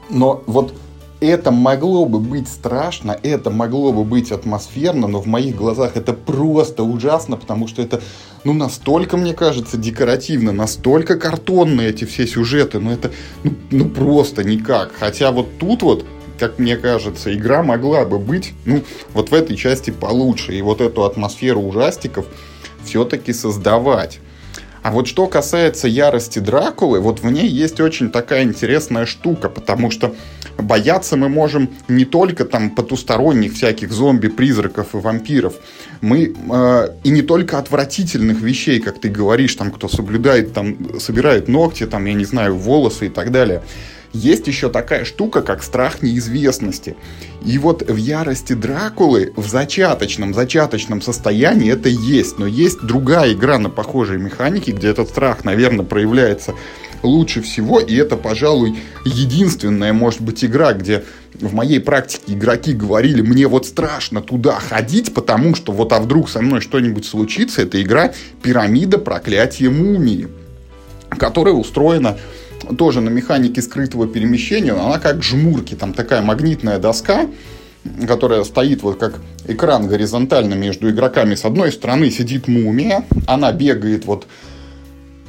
[0.10, 0.74] Но вот
[1.20, 6.14] это могло бы быть страшно, это могло бы быть атмосферно, но в моих глазах это
[6.14, 8.02] просто ужасно, потому что это,
[8.46, 13.12] ну, настолько, мне кажется, декоративно, настолько картонные эти все сюжеты, ну, это,
[13.44, 14.94] ну, ну просто никак.
[14.98, 16.06] Хотя вот тут вот,
[16.40, 20.80] как мне кажется, игра могла бы быть, ну, вот в этой части получше, и вот
[20.80, 22.28] эту атмосферу ужастиков
[22.84, 24.20] все-таки создавать.
[24.86, 29.90] А вот что касается ярости Дракулы, вот в ней есть очень такая интересная штука, потому
[29.90, 30.14] что
[30.60, 35.56] бояться мы можем не только там потусторонних всяких зомби, призраков и вампиров,
[36.02, 41.48] мы э, и не только отвратительных вещей, как ты говоришь, там кто соблюдает, там собирает
[41.48, 43.64] ногти, там я не знаю волосы и так далее
[44.16, 46.96] есть еще такая штука, как страх неизвестности.
[47.44, 52.40] И вот в ярости Дракулы в зачаточном, зачаточном состоянии это есть.
[52.40, 56.56] Но есть другая игра на похожей механике, где этот страх, наверное, проявляется
[57.04, 57.80] лучше всего.
[57.80, 63.66] И это, пожалуй, единственная, может быть, игра, где в моей практике игроки говорили, мне вот
[63.66, 68.98] страшно туда ходить, потому что вот а вдруг со мной что-нибудь случится, это игра «Пирамида
[68.98, 70.30] проклятия мумии»,
[71.18, 72.18] которая устроена
[72.78, 77.28] тоже на механике скрытого перемещения, она как жмурки, там такая магнитная доска,
[78.08, 81.36] которая стоит вот как экран горизонтально между игроками.
[81.36, 84.28] С одной стороны сидит мумия, она бегает вот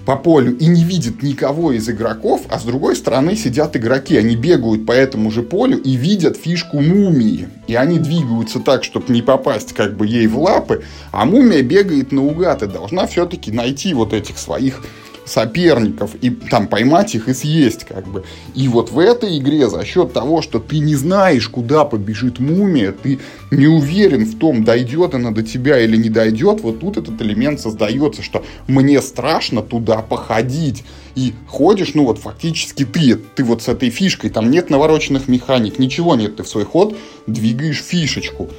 [0.07, 4.17] по полю и не видит никого из игроков, а с другой стороны сидят игроки.
[4.17, 7.49] Они бегают по этому же полю и видят фишку мумии.
[7.67, 12.13] И они двигаются так, чтобы не попасть как бы ей в лапы, а мумия бегает
[12.13, 14.81] наугад и должна все-таки найти вот этих своих
[15.27, 18.25] соперников и там поймать их и съесть как бы.
[18.55, 22.93] И вот в этой игре за счет того, что ты не знаешь, куда побежит мумия,
[22.93, 23.19] ты
[23.51, 27.61] не уверен в том, дойдет она до тебя или не дойдет, вот тут этот элемент
[27.61, 30.85] создается, что мне страшно туда походить.
[31.17, 35.79] И ходишь, ну вот фактически ты, ты вот с этой фишкой, там нет навороченных механик,
[35.79, 38.51] ничего нет, ты в свой ход двигаешь фишечку.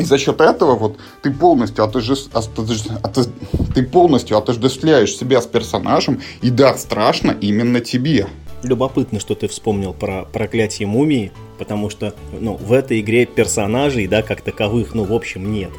[0.00, 2.14] И за счет этого вот ты полностью, отожде...
[3.74, 8.26] ты полностью отождествляешь себя с персонажем, и да, страшно именно тебе.
[8.62, 14.22] Любопытно, что ты вспомнил про проклятие мумии, потому что ну, в этой игре персонажей, да,
[14.22, 15.70] как таковых, ну, в общем, нет.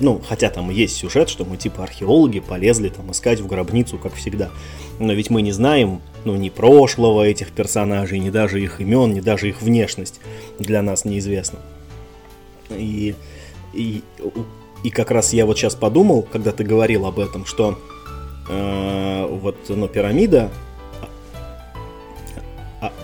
[0.00, 4.14] Ну, хотя там есть сюжет, что мы типа археологи полезли там искать в гробницу, как
[4.14, 4.50] всегда.
[4.98, 9.20] Но ведь мы не знаем, ну, ни прошлого этих персонажей, ни даже их имен, ни
[9.20, 10.20] даже их внешность
[10.58, 11.58] для нас неизвестна.
[12.70, 13.14] И,
[13.72, 14.02] и,
[14.82, 17.78] и как раз я вот сейчас подумал, когда ты говорил об этом, что
[18.48, 20.50] э, вот ну, пирамида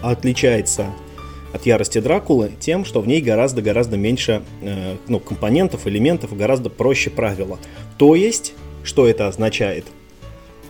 [0.02, 0.86] отличается
[1.52, 7.10] от ярости Дракулы тем, что в ней гораздо-гораздо меньше э, ну, компонентов, элементов, гораздо проще
[7.10, 7.58] правила.
[7.96, 9.86] То есть, что это означает?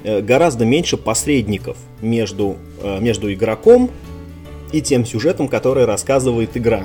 [0.02, 3.90] Э, гораздо меньше посредников между, э, между игроком
[4.72, 6.84] и тем сюжетом, который рассказывает игра.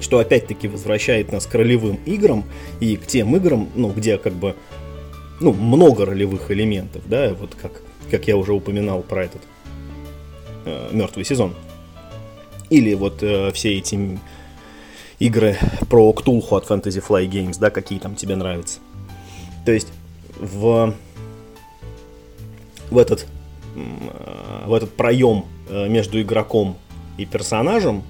[0.00, 2.44] Что опять-таки возвращает нас к ролевым играм
[2.80, 4.54] и к тем играм, ну, где как бы
[5.40, 9.42] ну, много ролевых элементов, да, вот как, как я уже упоминал про этот
[10.64, 11.54] э, мертвый сезон.
[12.70, 14.18] Или вот э, все эти
[15.18, 15.56] игры
[15.88, 18.80] про Ктулху от Fantasy Fly Games, да, какие там тебе нравятся.
[19.64, 19.88] То есть
[20.38, 20.94] в,
[22.90, 23.26] в, этот,
[23.74, 26.76] в этот проем э, между игроком
[27.16, 28.02] и персонажем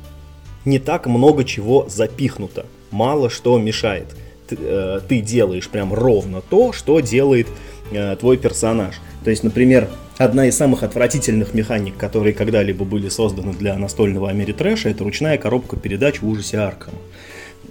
[0.68, 2.66] не так много чего запихнуто.
[2.90, 4.06] Мало что мешает.
[4.48, 7.48] Ты, э, ты делаешь прям ровно то, что делает
[7.90, 8.94] э, твой персонаж.
[9.24, 14.90] То есть, например, одна из самых отвратительных механик, которые когда-либо были созданы для настольного Америтрэша,
[14.90, 16.98] это ручная коробка передач в ужасе Аркама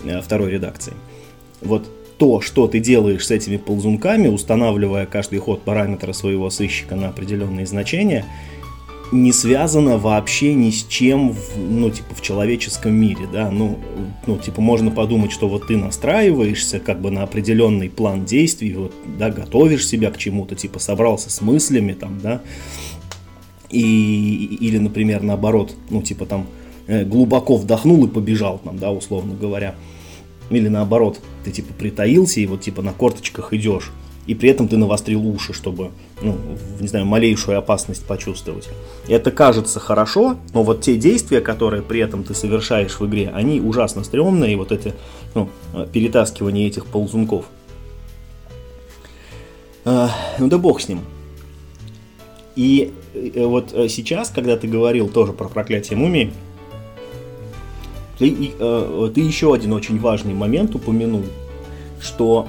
[0.03, 0.93] э, второй редакции.
[1.61, 7.09] Вот то, что ты делаешь с этими ползунками, устанавливая каждый ход параметра своего сыщика на
[7.09, 8.25] определенные значения,
[9.11, 13.79] не связано вообще ни с чем, в, ну, типа, в человеческом мире, да, ну,
[14.25, 18.93] ну, типа, можно подумать, что вот ты настраиваешься, как бы, на определенный план действий, вот,
[19.17, 22.41] да, готовишь себя к чему-то, типа, собрался с мыслями, там, да,
[23.69, 26.47] и, или, например, наоборот, ну, типа, там,
[26.87, 29.75] э, глубоко вдохнул и побежал, там, да, условно говоря,
[30.49, 33.91] или наоборот, ты, типа, притаился и вот, типа, на корточках идешь,
[34.27, 36.37] и при этом ты навострил уши, чтобы, ну,
[36.79, 38.67] не знаю, малейшую опасность почувствовать.
[39.07, 43.61] Это кажется хорошо, но вот те действия, которые при этом ты совершаешь в игре, они
[43.61, 44.93] ужасно стрёмные, и вот это,
[45.33, 45.49] ну,
[45.93, 47.45] перетаскивание этих ползунков.
[49.85, 50.99] А, ну да бог с ним.
[52.57, 56.33] И э, вот э, сейчас, когда ты говорил тоже про проклятие мумии,
[58.19, 61.23] ты, э, ты еще один очень важный момент упомянул,
[62.01, 62.47] что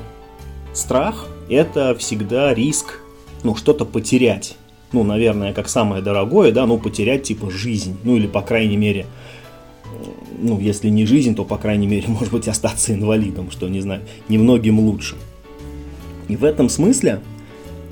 [0.72, 3.00] страх это всегда риск,
[3.42, 4.56] ну, что-то потерять.
[4.92, 7.96] Ну, наверное, как самое дорогое, да, ну, потерять, типа, жизнь.
[8.04, 9.06] Ну, или, по крайней мере,
[10.38, 14.02] ну, если не жизнь, то, по крайней мере, может быть, остаться инвалидом, что, не знаю,
[14.28, 15.16] немногим лучше.
[16.28, 17.20] И в этом смысле,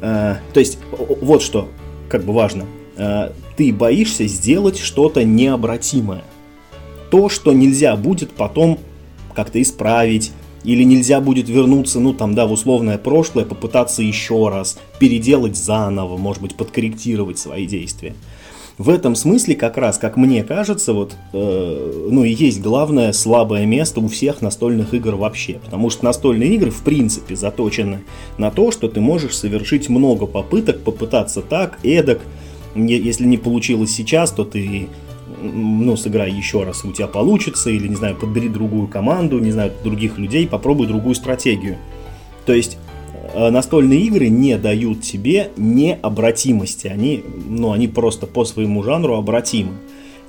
[0.01, 1.69] э, то есть, вот что,
[2.09, 2.64] как бы важно,
[2.97, 6.23] э, ты боишься сделать что-то необратимое.
[7.11, 8.79] То, что нельзя будет потом
[9.35, 10.33] как-то исправить,
[10.66, 16.16] или нельзя будет вернуться, ну там, да, в условное прошлое, попытаться еще раз, переделать заново,
[16.16, 18.14] может быть, подкорректировать свои действия.
[18.76, 23.64] В этом смысле, как раз, как мне кажется, вот, э, ну и есть главное слабое
[23.64, 25.55] место у всех настольных игр вообще.
[25.64, 28.00] Потому что настольные игры, в принципе, заточены
[28.37, 32.20] на то, что ты можешь совершить много попыток, попытаться так, эдак.
[32.74, 34.88] Если не получилось сейчас, то ты
[35.52, 39.72] ну, сыграй еще раз, у тебя получится, или, не знаю, подбери другую команду, не знаю,
[39.85, 41.76] других людей, попробуй другую стратегию.
[42.44, 42.78] То есть
[43.35, 49.72] э, настольные игры не дают тебе необратимости, они, ну, они просто по своему жанру обратимы.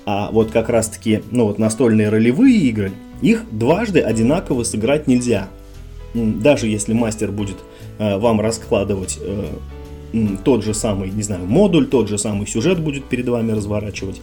[0.06, 5.50] А вот как раз-таки, ну, вот настольные ролевые игры, их дважды одинаково сыграть нельзя.
[6.14, 7.58] Даже если мастер будет
[8.00, 9.48] э, вам раскладывать э,
[10.44, 14.22] тот же самый, не знаю, модуль, тот же самый сюжет будет перед вами разворачивать,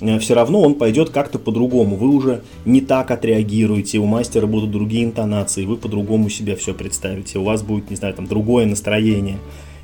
[0.00, 1.96] все равно он пойдет как-то по-другому.
[1.96, 7.38] Вы уже не так отреагируете, у мастера будут другие интонации, вы по-другому себя все представите,
[7.38, 9.38] у вас будет, не знаю, там другое настроение.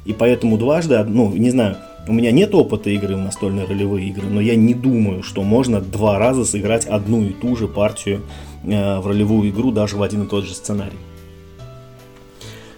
[0.05, 1.77] И поэтому дважды, ну, не знаю,
[2.09, 5.81] у меня нет опыта игры в настольные ролевые игры, но я не думаю, что можно
[5.81, 8.23] два раза сыграть одну и ту же партию
[8.65, 10.99] э, в ролевую игру даже в один и тот же сценарий.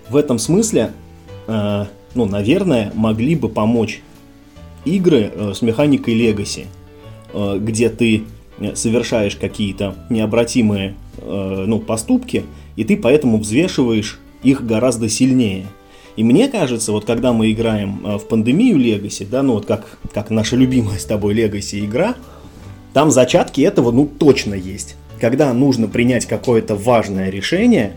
[0.08, 0.90] В этом смысле,
[1.46, 4.02] э, ну, наверное, могли бы помочь
[4.84, 6.81] игры э, с механикой Legacy– Э,
[7.60, 8.24] где ты
[8.58, 12.44] э, совершаешь какие-то необратимые э, ну, поступки,
[12.76, 15.66] и ты поэтому взвешиваешь их гораздо сильнее.
[16.16, 20.30] И мне кажется, вот когда мы играем в пандемию Legacy, да, ну вот как, как
[20.30, 22.16] наша любимая с тобой Legacy игра,
[22.92, 24.96] там зачатки этого, ну, точно есть.
[25.20, 27.96] когда нужно принять какое-то важное решение,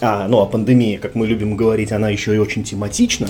[0.00, 3.28] а, ну, а пандемия, как мы любим говорить, она еще и очень тематична,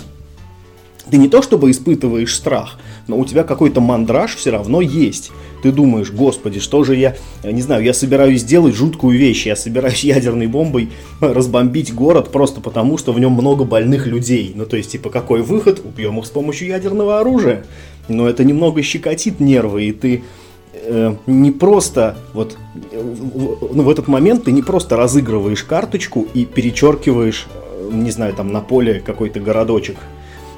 [1.10, 5.30] ты не то чтобы испытываешь страх, но у тебя какой-то мандраж все равно есть.
[5.62, 10.04] Ты думаешь, господи, что же я, не знаю, я собираюсь сделать жуткую вещь, я собираюсь
[10.04, 14.52] ядерной бомбой разбомбить город просто потому, что в нем много больных людей.
[14.54, 15.82] Ну, то есть, типа, какой выход?
[15.84, 17.64] Убьем их с помощью ядерного оружия.
[18.08, 20.24] Но это немного щекотит нервы, и ты
[20.72, 22.56] э, не просто вот
[22.92, 28.52] ну, в этот момент ты не просто разыгрываешь карточку и перечеркиваешь, э, не знаю, там
[28.52, 29.96] на поле какой-то городочек.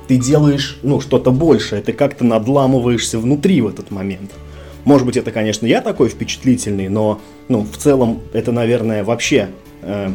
[0.09, 4.31] Ты делаешь, ну, что-то большее, ты как-то надламываешься внутри в этот момент.
[4.85, 9.49] Может быть, это, конечно, я такой впечатлительный, но, ну, в целом, это, наверное, вообще
[9.83, 10.11] э,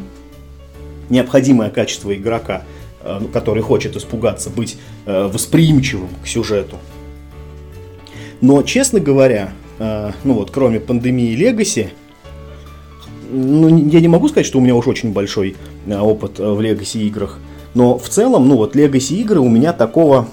[1.10, 2.64] необходимое качество игрока,
[3.02, 6.78] э, который хочет испугаться, быть э, восприимчивым к сюжету.
[8.42, 11.90] Но, честно говоря, э, ну вот, кроме пандемии Legacy,
[13.32, 16.60] ну, я не могу сказать, что у меня уж очень большой э, опыт э, в
[16.60, 17.40] Legacy играх,
[17.78, 20.28] но в целом, ну вот, Legacy игры у меня такого,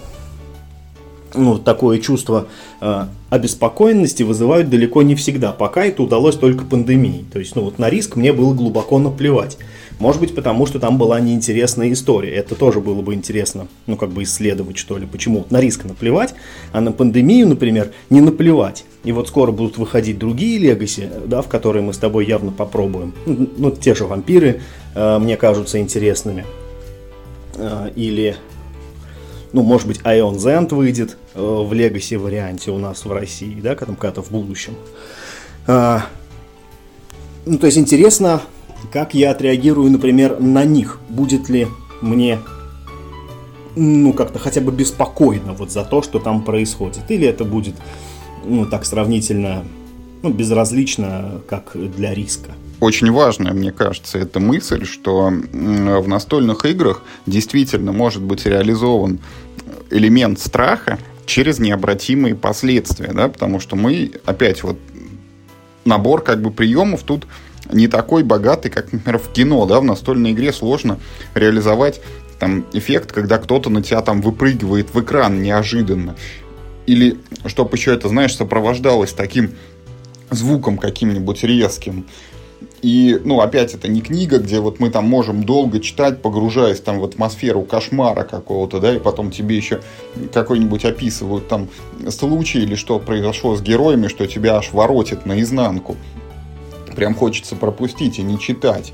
[1.35, 2.47] ну, такое чувство
[2.81, 7.27] э, обеспокоенности вызывают далеко не всегда, пока это удалось только пандемией.
[7.31, 9.59] То есть, ну вот на риск мне было глубоко наплевать.
[9.99, 12.31] Может быть, потому что там была неинтересная история.
[12.31, 15.45] Это тоже было бы интересно, ну, как бы исследовать, что ли, почему.
[15.51, 16.35] На риск наплевать,
[16.73, 18.87] а на пандемию, например, не наплевать.
[19.05, 23.13] И вот скоро будут выходить другие легаси, да, в которые мы с тобой явно попробуем.
[23.27, 24.63] Ну, ну те же вампиры
[24.95, 26.47] э, мне кажутся интересными.
[27.57, 28.37] Э, или,
[29.53, 33.75] ну, может быть, Ion Zend выйдет э, в легаси варианте у нас в России, да,
[33.75, 34.75] когда-то в будущем.
[35.67, 36.01] Э,
[37.47, 38.43] ну, то есть интересно
[38.93, 41.01] как я отреагирую, например, на них.
[41.09, 41.67] Будет ли
[42.01, 42.39] мне
[43.77, 47.03] ну, как-то хотя бы беспокойно вот за то, что там происходит.
[47.11, 47.75] Или это будет,
[48.45, 49.65] ну, так сравнительно,
[50.23, 52.53] ну, безразлично, как для риска.
[52.81, 59.21] Очень важная, мне кажется, эта мысль, что в настольных играх действительно может быть реализован
[59.91, 64.79] элемент страха через необратимые последствия, да, потому что мы, опять вот,
[65.85, 67.27] набор как бы приемов тут
[67.73, 70.99] не такой богатый, как, например, в кино, да, в настольной игре сложно
[71.35, 72.01] реализовать
[72.39, 76.17] там эффект, когда кто-то на тебя там выпрыгивает в экран неожиданно.
[76.87, 79.53] Или, чтобы еще это, знаешь, сопровождалось таким
[80.31, 82.07] звуком каким-нибудь резким.
[82.85, 87.01] И, ну, опять, это не книга, где вот мы там можем долго читать, погружаясь там
[87.01, 89.81] в атмосферу кошмара какого-то, да, и потом тебе еще
[90.35, 91.71] какой-нибудь описывают там
[92.11, 95.97] случай или что произошло с героями, что тебя аж воротит наизнанку
[96.95, 98.93] прям хочется пропустить и не читать.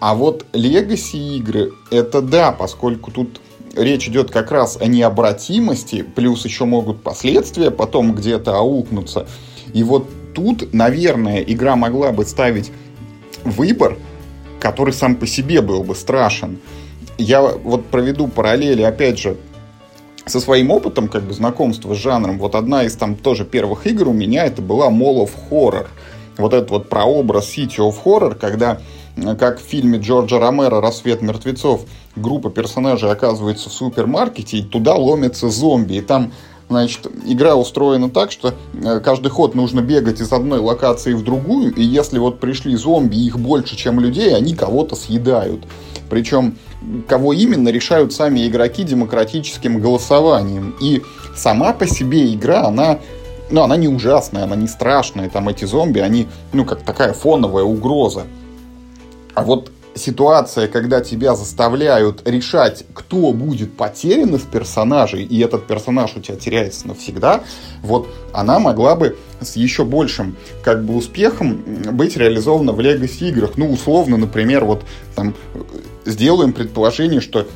[0.00, 3.40] А вот Legacy игры, это да, поскольку тут
[3.76, 9.28] речь идет как раз о необратимости, плюс еще могут последствия потом где-то аукнуться.
[9.72, 12.72] И вот тут, наверное, игра могла бы ставить
[13.46, 13.96] выбор,
[14.60, 16.58] который сам по себе был бы страшен.
[17.18, 19.36] Я вот проведу параллели, опять же,
[20.26, 22.38] со своим опытом, как бы знакомства с жанром.
[22.38, 25.86] Вот одна из там тоже первых игр у меня это была Mall of Horror
[26.38, 28.80] вот этот вот прообраз City of Horror, когда,
[29.16, 31.82] э, как в фильме Джорджа Ромеро «Рассвет мертвецов»,
[32.14, 36.32] группа персонажей оказывается в супермаркете, и туда ломятся зомби, и там
[36.68, 41.72] Значит, игра устроена так, что э, каждый ход нужно бегать из одной локации в другую,
[41.72, 45.64] и если вот пришли зомби, их больше, чем людей, они кого-то съедают.
[46.10, 46.56] Причем,
[47.06, 50.74] кого именно, решают сами игроки демократическим голосованием.
[50.80, 51.02] И
[51.36, 52.98] сама по себе игра, она
[53.48, 57.62] ну, она не ужасная, она не страшная, там эти зомби, они, ну, как такая фоновая
[57.62, 58.24] угроза.
[59.34, 66.16] А вот ситуация, когда тебя заставляют решать, кто будет потерян из персонажей, и этот персонаж
[66.16, 67.42] у тебя теряется навсегда,
[67.82, 73.52] вот она могла бы с еще большим как бы успехом быть реализована в Legacy играх.
[73.56, 75.34] Ну, условно, например, вот там
[76.04, 77.46] сделаем предположение, что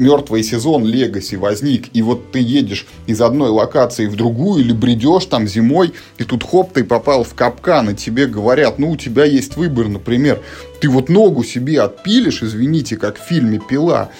[0.00, 5.26] мертвый сезон Легаси возник, и вот ты едешь из одной локации в другую, или бредешь
[5.26, 9.24] там зимой, и тут хоп, ты попал в капкан, и тебе говорят, ну, у тебя
[9.24, 10.40] есть выбор, например,
[10.80, 14.10] ты вот ногу себе отпилишь, извините, как в фильме «Пила»,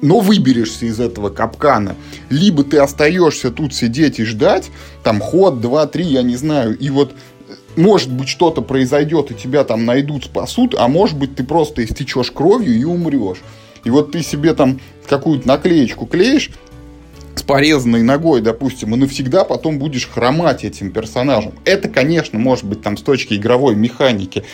[0.00, 1.94] но выберешься из этого капкана.
[2.28, 4.70] Либо ты остаешься тут сидеть и ждать,
[5.04, 7.12] там ход, два, три, я не знаю, и вот
[7.76, 12.30] может быть, что-то произойдет, и тебя там найдут, спасут, а может быть, ты просто истечешь
[12.30, 13.38] кровью и умрешь.
[13.84, 16.50] И вот ты себе там какую-то наклеечку клеишь,
[17.34, 21.52] с порезанной ногой, допустим, и навсегда потом будешь хромать этим персонажем.
[21.64, 24.44] Это, конечно, может быть там с точки игровой механики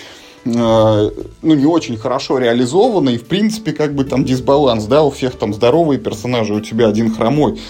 [0.45, 5.11] э, ну, не очень хорошо реализовано, и, в принципе, как бы там дисбаланс, да, у
[5.11, 7.61] всех там здоровые персонажи, у тебя один хромой.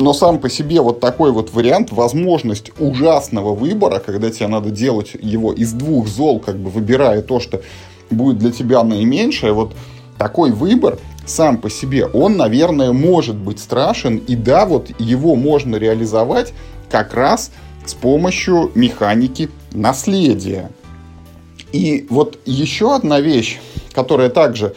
[0.00, 5.10] Но сам по себе вот такой вот вариант, возможность ужасного выбора, когда тебе надо делать
[5.20, 7.62] его из двух зол, как бы выбирая то, что
[8.08, 9.74] будет для тебя наименьшее, вот
[10.18, 15.76] такой выбор сам по себе, он, наверное, может быть страшен, и да, вот его можно
[15.76, 16.52] реализовать
[16.90, 17.50] как раз
[17.84, 20.70] с помощью механики наследия.
[21.72, 23.60] И вот еще одна вещь,
[23.92, 24.74] которая также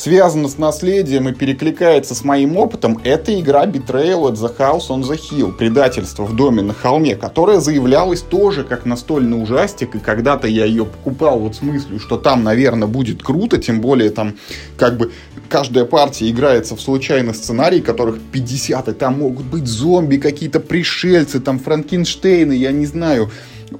[0.00, 5.02] связана с наследием и перекликается с моим опытом, это игра Betrayal at the House on
[5.02, 10.48] the Hill, предательство в доме на холме, которая заявлялась тоже как настольный ужастик, и когда-то
[10.48, 14.36] я ее покупал вот с мыслью, что там, наверное, будет круто, тем более там
[14.78, 15.12] как бы
[15.50, 21.40] каждая партия играется в случайный сценарий, которых 50, и там могут быть зомби, какие-то пришельцы,
[21.40, 23.30] там Франкенштейны, я не знаю,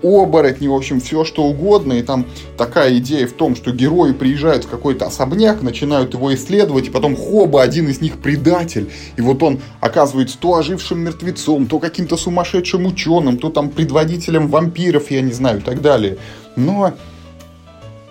[0.03, 1.95] оборотни, в общем, все что угодно.
[1.95, 2.26] И там
[2.57, 7.16] такая идея в том, что герои приезжают в какой-то особняк, начинают его исследовать, и потом
[7.16, 8.91] хоба, один из них предатель.
[9.16, 15.11] И вот он оказывается то ожившим мертвецом, то каким-то сумасшедшим ученым, то там предводителем вампиров,
[15.11, 16.18] я не знаю, и так далее.
[16.57, 16.93] Но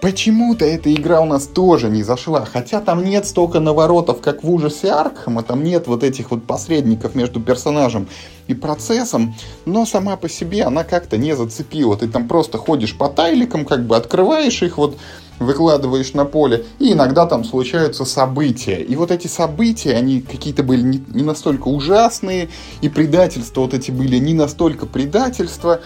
[0.02, 2.46] Почему-то эта игра у нас тоже не зашла.
[2.46, 7.16] Хотя там нет столько наворотов, как в ужасе Аркхема, там нет вот этих вот посредников
[7.16, 8.08] между персонажем
[8.48, 9.36] и процессом,
[9.66, 11.98] но сама по себе она как-то не зацепила.
[11.98, 14.98] Ты там просто ходишь по тайликам, как бы открываешь их, вот
[15.40, 18.82] выкладываешь на поле, и иногда там случаются события.
[18.82, 22.50] И вот эти события, они какие-то были не, не настолько ужасные,
[22.82, 25.82] и предательства вот эти были не настолько предательства,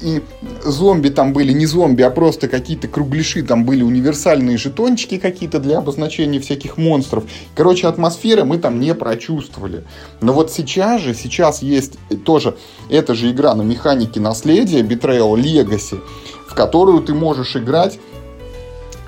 [0.00, 0.22] и
[0.64, 5.78] зомби там были не зомби, а просто какие-то кругляши, там были универсальные жетончики какие-то для
[5.78, 7.24] обозначения всяких монстров.
[7.56, 9.84] Короче, атмосферы мы там не прочувствовали.
[10.20, 12.56] Но вот сейчас же, сейчас есть тоже
[12.90, 16.00] эта же игра на механике наследия, Betrayal Legacy,
[16.46, 17.98] в которую ты можешь играть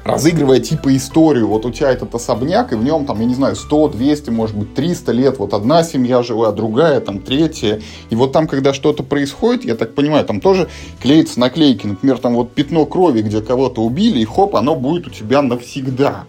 [0.04, 1.48] разыгрывая типа историю.
[1.48, 4.56] Вот у тебя этот особняк, и в нем там, я не знаю, 100, 200, может
[4.56, 5.38] быть, 300 лет.
[5.38, 7.80] Вот одна семья живая, другая, там, третья.
[8.10, 10.68] И вот там, когда что-то происходит, я так понимаю, там тоже
[11.00, 11.86] клеятся наклейки.
[11.86, 16.24] Например, там вот пятно крови, где кого-то убили, и хоп, оно будет у тебя навсегда.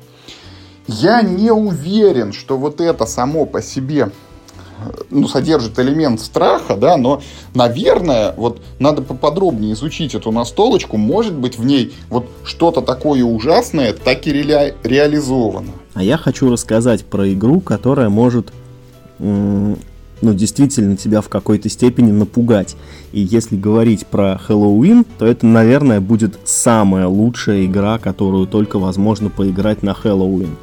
[0.87, 4.11] Я не уверен, что вот это само по себе
[5.09, 7.21] ну, содержит элемент страха, да, но,
[7.53, 13.93] наверное, вот надо поподробнее изучить эту настолочку, может быть, в ней вот что-то такое ужасное
[13.93, 15.71] так и ре- реализовано.
[15.93, 18.51] А я хочу рассказать про игру, которая может
[20.21, 22.75] ну, действительно тебя в какой-то степени напугать.
[23.11, 29.29] И если говорить про Хэллоуин, то это, наверное, будет самая лучшая игра, которую только возможно
[29.29, 30.57] поиграть на Хэллоуин.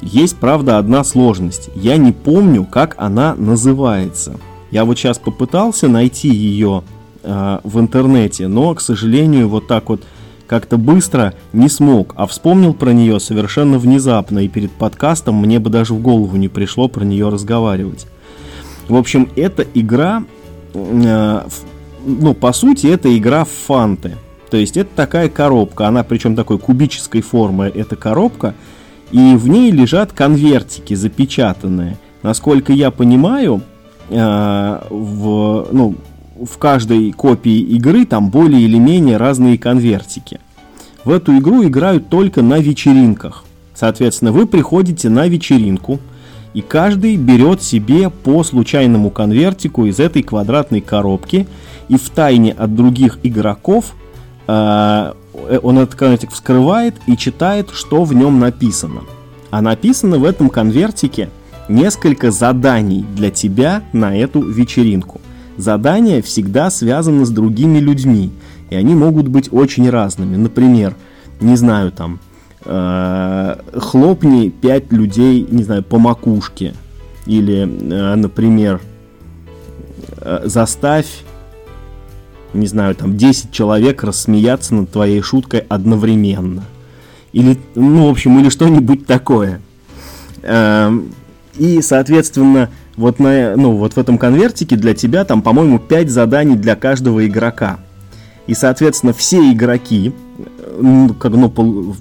[0.00, 1.70] Есть, правда, одна сложность.
[1.74, 4.38] Я не помню, как она называется.
[4.70, 6.84] Я вот сейчас попытался найти ее
[7.22, 10.02] э, в интернете, но, к сожалению, вот так вот
[10.46, 15.68] как-то быстро не смог, а вспомнил про нее совершенно внезапно, и перед подкастом мне бы
[15.68, 18.06] даже в голову не пришло про нее разговаривать.
[18.88, 20.22] В общем, эта игра,
[20.74, 21.42] э,
[22.06, 24.16] ну, по сути, это игра в фанты.
[24.50, 28.54] То есть это такая коробка, она причем такой кубической формы, эта коробка–
[29.10, 31.96] и в ней лежат конвертики запечатанные.
[32.22, 33.62] Насколько я понимаю,
[34.10, 35.94] э, в, ну,
[36.40, 40.40] в каждой копии игры там более или менее разные конвертики.
[41.04, 43.44] В эту игру играют только на вечеринках.
[43.74, 46.00] Соответственно, вы приходите на вечеринку,
[46.54, 51.46] и каждый берет себе по случайному конвертику из этой квадратной коробки,
[51.88, 53.94] и в тайне от других игроков
[54.46, 55.12] э,
[55.62, 59.02] он этот конвертик вскрывает и читает, что в нем написано.
[59.50, 61.30] А написано в этом конвертике
[61.68, 65.20] несколько заданий для тебя на эту вечеринку.
[65.56, 68.30] Задания всегда связаны с другими людьми,
[68.70, 70.36] и они могут быть очень разными.
[70.36, 70.94] Например,
[71.40, 72.20] не знаю, там,
[72.64, 76.74] э, хлопни пять людей, не знаю, по макушке.
[77.26, 78.80] Или, э, например,
[80.20, 81.24] э, заставь
[82.54, 86.64] не знаю, там 10 человек рассмеяться над твоей шуткой одновременно.
[87.32, 89.60] Или, ну, в общем, или что-нибудь такое.
[90.42, 91.12] Эм,
[91.56, 96.56] и, соответственно, вот, на, ну, вот в этом конвертике для тебя там, по-моему, 5 заданий
[96.56, 97.78] для каждого игрока.
[98.46, 100.12] И, соответственно, все игроки
[100.80, 101.94] ну, как, ну,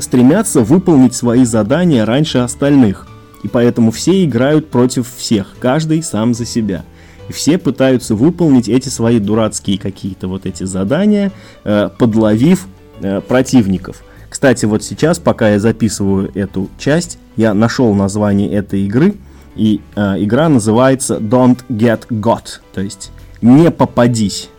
[0.00, 3.06] стремятся выполнить свои задания раньше остальных.
[3.42, 6.84] И поэтому все играют против всех, каждый сам за себя.
[7.30, 11.32] Все пытаются выполнить эти свои дурацкие какие-то вот эти задания,
[11.64, 12.66] э, подловив
[13.00, 14.02] э, противников.
[14.28, 19.14] Кстати, вот сейчас, пока я записываю эту часть, я нашел название этой игры,
[19.56, 24.50] и э, игра называется Don't Get Got, то есть не попадись,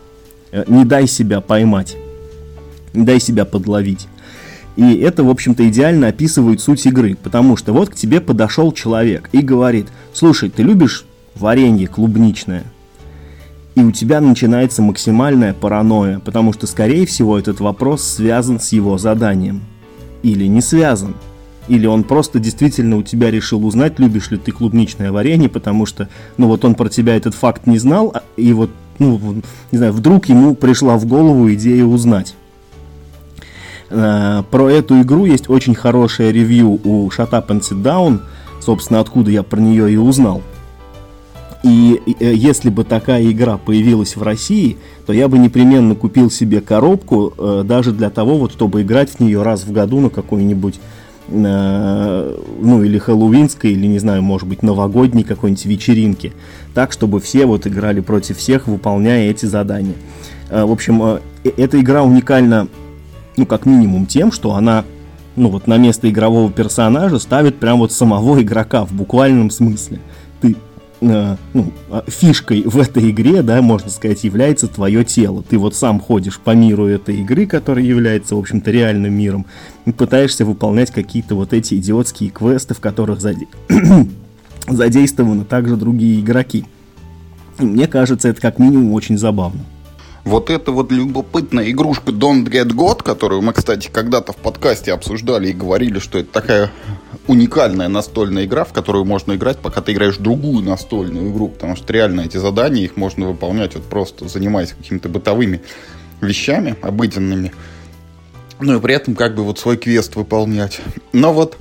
[0.52, 1.96] э, не дай себя поймать,
[2.94, 4.08] не дай себя подловить.
[4.76, 9.28] И это, в общем-то, идеально описывает суть игры, потому что вот к тебе подошел человек
[9.32, 11.04] и говорит, слушай, ты любишь
[11.38, 12.64] варенье клубничное.
[13.74, 18.96] И у тебя начинается максимальная паранойя, потому что, скорее всего, этот вопрос связан с его
[18.96, 19.62] заданием.
[20.22, 21.14] Или не связан.
[21.68, 26.08] Или он просто действительно у тебя решил узнать, любишь ли ты клубничное варенье, потому что,
[26.36, 29.92] ну вот он про тебя этот факт не знал, а, и вот, ну, не знаю,
[29.92, 32.34] вдруг ему пришла в голову идея узнать.
[33.90, 38.20] Э, про эту игру есть очень хорошее ревью у Shut Up and Sit Down,
[38.60, 40.42] собственно, откуда я про нее и узнал.
[41.66, 46.60] И э, если бы такая игра появилась в России, то я бы непременно купил себе
[46.60, 50.80] коробку э, даже для того, вот, чтобы играть в нее раз в году на какой-нибудь
[51.28, 56.32] ну или хэллоуинской, или, не знаю, может быть, новогодней какой-нибудь вечеринке.
[56.72, 59.96] Так, чтобы все вот играли против всех, выполняя эти задания.
[60.48, 62.68] В общем, эта игра уникальна
[63.36, 64.84] ну, как минимум тем, что она,
[65.36, 70.00] ну, вот на место игрового персонажа ставит прям вот самого игрока в буквальном смысле.
[71.00, 75.42] Э, ну, а, фишкой в этой игре, да, можно сказать, является твое тело.
[75.42, 79.46] Ты вот сам ходишь по миру этой игры, которая является, в общем-то, реальным миром,
[79.84, 83.46] и пытаешься выполнять какие-то вот эти идиотские квесты, в которых заде...
[84.68, 86.64] задействованы также другие игроки.
[87.58, 89.60] И мне кажется, это как минимум очень забавно.
[90.26, 95.50] Вот эта вот любопытная игрушка Don't Get God, которую мы, кстати, когда-то в подкасте обсуждали
[95.50, 96.72] и говорили, что это такая
[97.28, 101.92] уникальная настольная игра, в которую можно играть, пока ты играешь другую настольную игру, потому что
[101.92, 105.62] реально эти задания, их можно выполнять вот просто занимаясь какими-то бытовыми
[106.20, 107.52] вещами обыденными,
[108.58, 110.80] ну и при этом как бы вот свой квест выполнять.
[111.12, 111.56] Но вот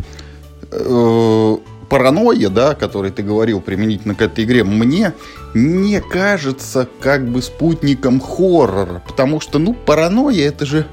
[0.72, 1.58] э,
[1.90, 5.14] паранойя, да, о ты говорил применительно к этой игре, мне
[5.54, 9.04] не кажется как бы спутником хоррора.
[9.08, 10.88] Потому что, ну, паранойя это же...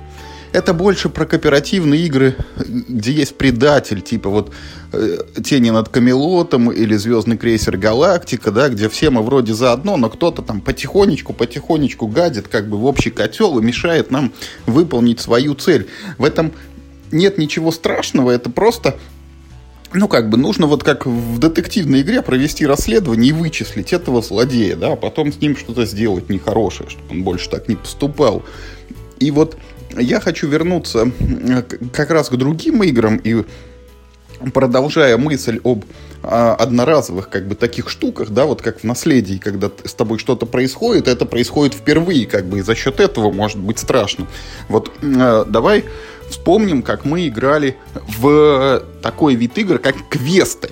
[0.52, 4.52] Это больше про кооперативные игры, где есть предатель, типа вот
[4.92, 10.10] э, «Тени над Камелотом» или «Звездный крейсер Галактика», да, где все мы вроде заодно, но
[10.10, 14.30] кто-то там потихонечку-потихонечку гадит как бы в общий котел и мешает нам
[14.66, 15.88] выполнить свою цель.
[16.18, 16.52] В этом
[17.12, 18.98] нет ничего страшного, это просто
[19.94, 24.76] ну, как бы нужно вот как в детективной игре провести расследование и вычислить этого злодея,
[24.76, 28.42] да, а потом с ним что-то сделать нехорошее, чтобы он больше так не поступал.
[29.18, 29.56] И вот
[29.96, 31.10] я хочу вернуться
[31.92, 33.44] как раз к другим играм и
[34.52, 35.84] продолжая мысль об
[36.22, 40.46] а, одноразовых как бы таких штуках, да, вот как в наследии, когда с тобой что-то
[40.46, 44.26] происходит, это происходит впервые, как бы, и за счет этого может быть страшно.
[44.68, 45.84] Вот а, давай
[46.32, 47.76] Вспомним, как мы играли
[48.18, 50.70] в такой вид игр, как квесты.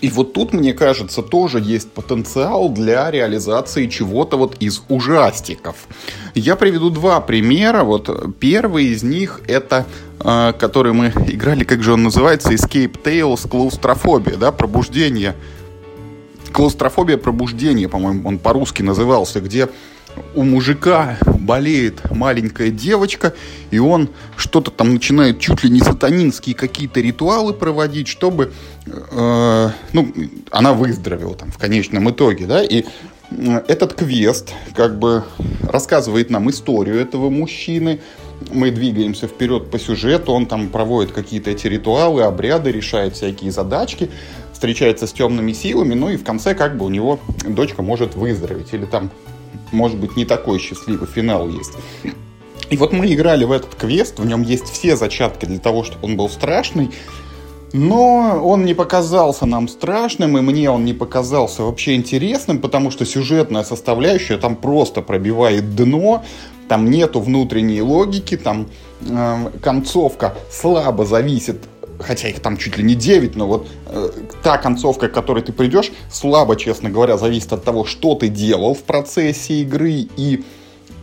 [0.00, 5.74] И вот тут, мне кажется, тоже есть потенциал для реализации чего-то вот из ужастиков.
[6.36, 7.82] Я приведу два примера.
[7.82, 8.08] Вот
[8.38, 9.84] первый из них это,
[10.20, 15.34] э, который мы играли, как же он называется, Escape Tales Клаустрофобия, да, пробуждение.
[16.52, 19.68] Клаустрофобия пробуждения, по-моему, он по-русски назывался, где
[20.34, 23.34] у мужика болеет маленькая девочка,
[23.70, 28.52] и он что-то там начинает чуть ли не сатанинские какие-то ритуалы проводить, чтобы,
[28.86, 30.12] э, ну,
[30.50, 32.84] она выздоровела там в конечном итоге, да, и
[33.30, 35.24] э, этот квест как бы
[35.62, 38.00] рассказывает нам историю этого мужчины,
[38.52, 44.10] мы двигаемся вперед по сюжету, он там проводит какие-то эти ритуалы, обряды, решает всякие задачки,
[44.52, 48.72] встречается с темными силами, ну и в конце как бы у него дочка может выздороветь,
[48.72, 49.10] или там
[49.72, 51.72] может быть, не такой счастливый финал есть.
[52.70, 56.06] И вот мы играли в этот квест, в нем есть все зачатки для того, чтобы
[56.06, 56.90] он был страшный,
[57.72, 63.04] но он не показался нам страшным, и мне он не показался вообще интересным, потому что
[63.04, 66.24] сюжетная составляющая там просто пробивает дно,
[66.68, 68.68] там нету внутренней логики, там
[69.00, 71.58] э, концовка слабо зависит
[72.02, 74.10] хотя их там чуть ли не 9, но вот э,
[74.42, 78.74] та концовка, к которой ты придешь, слабо, честно говоря, зависит от того, что ты делал
[78.74, 80.44] в процессе игры, и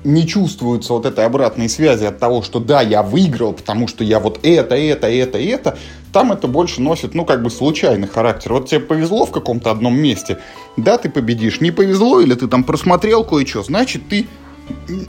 [0.04, 4.20] не чувствуется вот этой обратной связи от того, что да, я выиграл, потому что я
[4.20, 5.78] вот это, это, это, это,
[6.14, 8.54] там это больше носит, ну, как бы случайный характер.
[8.54, 10.40] Вот тебе повезло в каком-то одном месте,
[10.78, 14.28] да, ты победишь, не повезло, или ты там просмотрел кое-что, значит, ты,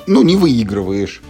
[0.06, 1.22] ну, не выигрываешь.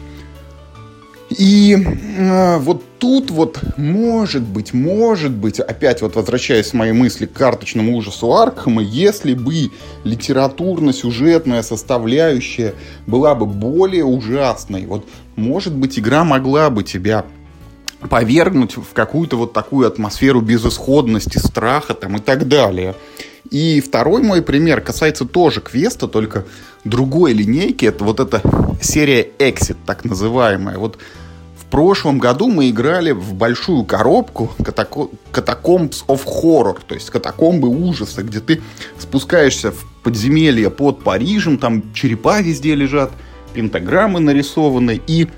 [1.31, 7.27] И э, вот тут вот может быть, может быть, опять вот возвращаясь с моей мысли
[7.27, 9.71] к карточному ужасу Аркхема, если бы
[10.05, 12.75] литературно-сюжетная составляющая
[13.07, 15.07] была бы более ужасной, вот
[15.37, 17.27] может быть игра могла бы тебя
[18.09, 22.95] повергнуть в какую-то вот такую атмосферу безысходности, страха там и так далее.
[23.51, 26.45] И второй мой пример касается тоже квеста, только
[26.85, 27.85] другой линейки.
[27.87, 28.43] Это вот эта
[28.81, 30.79] серия Exit, так называемая.
[30.79, 30.99] Вот
[31.71, 38.41] прошлом году мы играли в большую коробку Catacombs of Horror, то есть катакомбы ужаса, где
[38.41, 38.63] ты
[38.99, 43.13] спускаешься в подземелье под Парижем, там черепа везде лежат,
[43.55, 45.29] пентаграммы нарисованы, и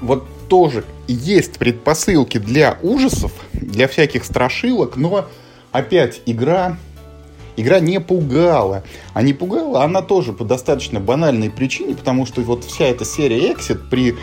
[0.00, 5.28] вот тоже есть предпосылки для ужасов, для всяких страшилок, но
[5.72, 6.76] опять игра
[7.56, 8.84] игра не пугала.
[9.12, 13.52] А не пугала она тоже по достаточно банальной причине, потому что вот вся эта серия
[13.52, 14.16] Exit при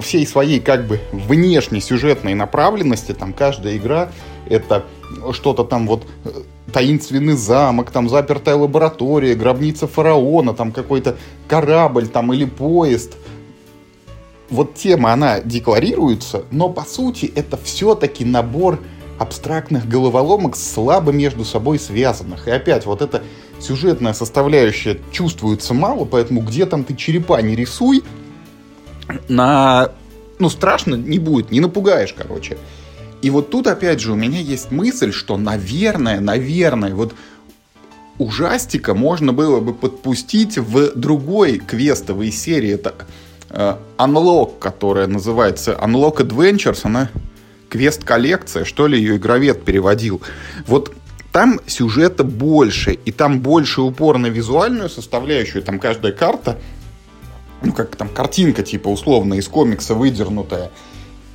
[0.00, 4.10] всей своей как бы внешней сюжетной направленности, там каждая игра
[4.48, 4.84] это
[5.32, 6.30] что-то там вот э,
[6.72, 11.16] таинственный замок, там запертая лаборатория, гробница фараона, там какой-то
[11.48, 13.16] корабль там или поезд.
[14.50, 18.78] Вот тема, она декларируется, но по сути это все-таки набор
[19.22, 22.48] абстрактных головоломок слабо между собой связанных.
[22.48, 23.22] И опять вот эта
[23.60, 28.02] сюжетная составляющая чувствуется мало, поэтому где там ты черепа не рисуй,
[29.28, 29.90] на...
[30.38, 32.58] ну, страшно не будет, не напугаешь, короче.
[33.22, 37.14] И вот тут, опять же, у меня есть мысль, что, наверное, наверное, вот
[38.18, 42.72] ужастика можно было бы подпустить в другой квестовой серии.
[42.72, 42.94] Это
[43.50, 47.10] э, Unlock, которая называется Unlock Adventures, она
[47.72, 50.20] квест-коллекция, что ли, ее игровед переводил.
[50.66, 50.94] Вот
[51.32, 56.58] там сюжета больше, и там больше упор на визуальную составляющую, там каждая карта
[57.64, 60.70] ну, как там картинка, типа, условно, из комикса выдернутая.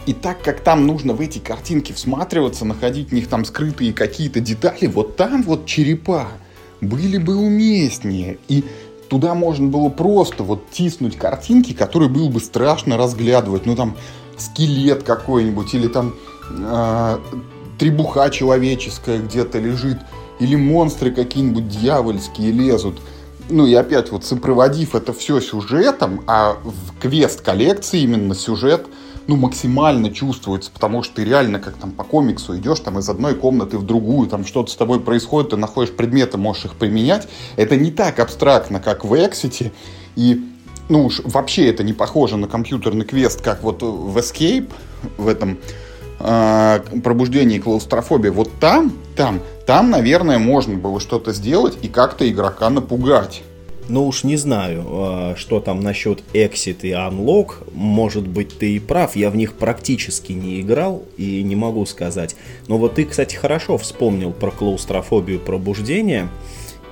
[0.05, 4.39] И так как там нужно в эти картинки всматриваться, находить в них там скрытые какие-то
[4.39, 6.27] детали, вот там вот черепа
[6.79, 8.37] были бы уместнее.
[8.47, 8.63] И
[9.09, 13.65] туда можно было просто вот тиснуть картинки, которые было бы страшно разглядывать.
[13.65, 13.97] Ну, там,
[14.37, 16.15] скелет какой-нибудь, или там
[16.49, 17.17] э,
[17.77, 19.99] требуха человеческая где-то лежит,
[20.39, 22.99] или монстры какие-нибудь дьявольские лезут–
[23.49, 28.87] ну и опять вот сопроводив это все сюжетом, а в квест-коллекции именно сюжет
[29.27, 33.35] ну, максимально чувствуется, потому что ты реально как там по комиксу идешь там из одной
[33.35, 37.27] комнаты в другую, там что-то с тобой происходит, ты находишь предметы, можешь их применять.
[37.57, 39.71] Это не так абстрактно, как в Exit,
[40.15, 40.45] и
[40.89, 44.69] ну уж вообще это не похоже на компьютерный квест, как вот в Escape,
[45.17, 45.57] в этом
[46.19, 48.29] э, пробуждении клаустрофобии.
[48.29, 53.43] Вот там, там там, наверное, можно было что-то сделать и как-то игрока напугать.
[53.89, 57.69] Ну уж не знаю, а, что там насчет Exit и Unlock.
[57.73, 62.37] Может быть, ты и прав, я в них практически не играл и не могу сказать.
[62.67, 66.29] Но вот ты, кстати, хорошо вспомнил про клаустрофобию пробуждения.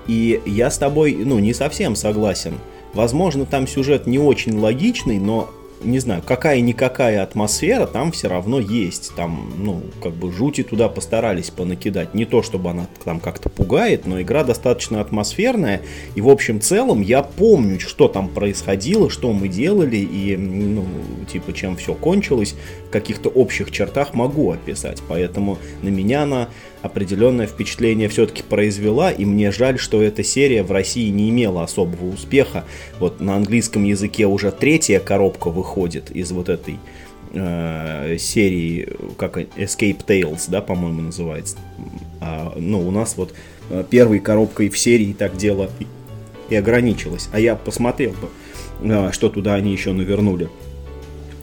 [0.08, 2.56] И я с тобой, ну, не совсем согласен.
[2.96, 5.50] Возможно, там сюжет не очень логичный, но
[5.84, 9.14] не знаю, какая-никакая атмосфера там все равно есть.
[9.16, 12.14] Там, ну, как бы жути туда постарались понакидать.
[12.14, 15.82] Не то, чтобы она там как-то пугает, но игра достаточно атмосферная.
[16.16, 20.86] И в общем целом я помню, что там происходило, что мы делали и, ну,
[21.32, 22.56] типа, чем все кончилось.
[22.88, 25.02] В каких-то общих чертах могу описать.
[25.08, 26.50] Поэтому на меня она
[26.86, 32.06] определенное впечатление все-таки произвела, и мне жаль, что эта серия в России не имела особого
[32.06, 32.64] успеха.
[33.00, 36.78] Вот на английском языке уже третья коробка выходит из вот этой
[37.34, 41.58] э, серии, как Escape Tales, да, по-моему, называется.
[42.22, 43.34] А, ну, у нас вот
[43.70, 45.70] э, первой коробкой в серии так дело
[46.50, 47.30] и ограничилось.
[47.32, 48.30] А я посмотрел бы,
[48.82, 50.50] э, что туда они еще навернули.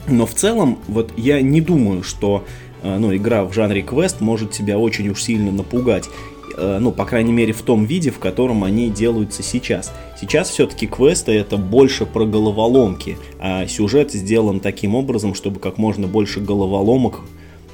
[0.07, 2.45] Но в целом, вот я не думаю, что
[2.83, 6.09] ну, игра в жанре квест может тебя очень уж сильно напугать.
[6.55, 9.93] Э, ну, по крайней мере, в том виде, в котором они делаются сейчас.
[10.19, 16.07] Сейчас все-таки квесты это больше про головоломки, а сюжет сделан таким образом, чтобы как можно
[16.07, 17.21] больше головоломок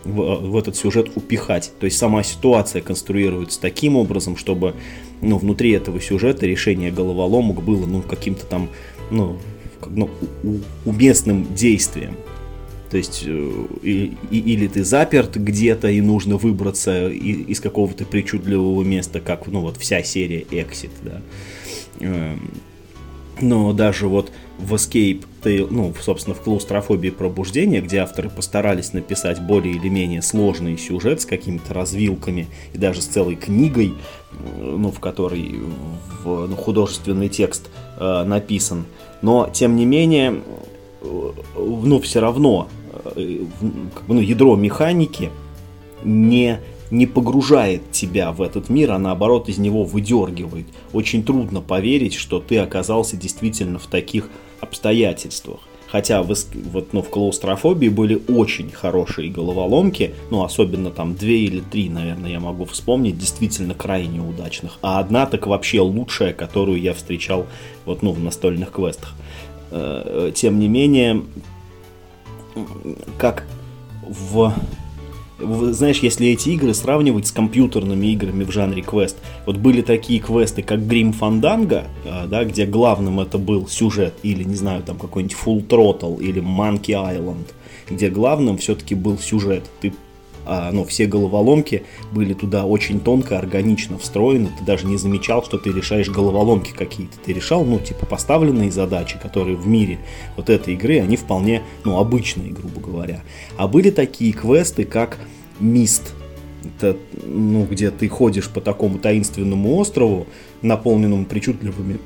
[0.03, 1.71] в, в этот сюжет упихать.
[1.79, 4.75] То есть сама ситуация конструируется таким образом, чтобы
[5.21, 8.69] ну, внутри этого сюжета решение головоломок было ну, каким-то там
[9.11, 9.37] ну,
[9.89, 10.09] ну,
[10.85, 12.15] уместным действием.
[12.89, 18.83] То есть э, и, и, или ты заперт где-то и нужно выбраться из какого-то причудливого
[18.83, 21.21] места, как ну вот вся серия Exit, да.
[21.99, 22.51] Эм,
[23.41, 29.41] но даже вот в Escape, ты, ну, собственно, в клаустрофобии пробуждения, где авторы постарались написать
[29.41, 33.93] более или менее сложный сюжет с какими-то развилками и даже с целой книгой,
[34.31, 35.55] э, ну, в которой
[36.23, 38.85] в, ну, художественный текст э, написан.
[39.21, 40.41] Но, тем не менее,
[41.01, 42.67] э, ну, все равно
[43.03, 43.45] Э,
[44.07, 45.29] ну, ядро механики
[46.03, 46.59] не,
[46.91, 50.67] не погружает тебя в этот мир, а наоборот из него выдергивает.
[50.93, 54.29] Очень трудно поверить, что ты оказался действительно в таких
[54.61, 55.59] обстоятельствах.
[55.87, 56.31] Хотя в,
[56.71, 62.29] вот, ну, в клаустрофобии были очень хорошие головоломки, ну, особенно там две или три, наверное,
[62.29, 64.77] я могу вспомнить, действительно крайне удачных.
[64.83, 67.47] А одна так вообще лучшая, которую я встречал
[67.85, 69.15] вот, ну, в настольных квестах.
[69.71, 71.23] Э, тем не менее,
[73.17, 73.45] как
[74.01, 74.53] в
[75.41, 80.61] знаешь, если эти игры сравнивать с компьютерными играми в жанре квест, вот были такие квесты,
[80.61, 85.37] как Grim Fandango, а, да, где главным это был сюжет, или, не знаю, там какой-нибудь
[85.45, 87.47] Full Throttle, или Monkey Island,
[87.89, 89.63] где главным все-таки был сюжет.
[89.79, 89.93] Ты
[90.51, 94.49] а, ну, все головоломки были туда очень тонко, органично встроены.
[94.57, 97.19] Ты даже не замечал, что ты решаешь головоломки какие-то.
[97.23, 99.99] Ты решал, ну, типа, поставленные задачи, которые в мире
[100.35, 103.21] вот этой игры, они вполне, ну, обычные, грубо говоря.
[103.57, 105.19] А были такие квесты, как
[105.59, 106.15] Мист.
[106.63, 110.25] Это, ну, где ты ходишь по такому таинственному острову,
[110.63, 111.99] наполненному причудливыми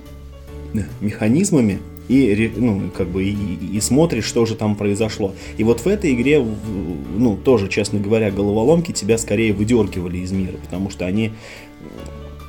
[0.73, 3.33] э, механизмами, и, ну, как бы, и,
[3.73, 5.33] и смотришь, что же там произошло.
[5.57, 6.45] И вот в этой игре,
[7.17, 11.31] ну, тоже, честно говоря, головоломки тебя скорее выдергивали из мира, потому что они,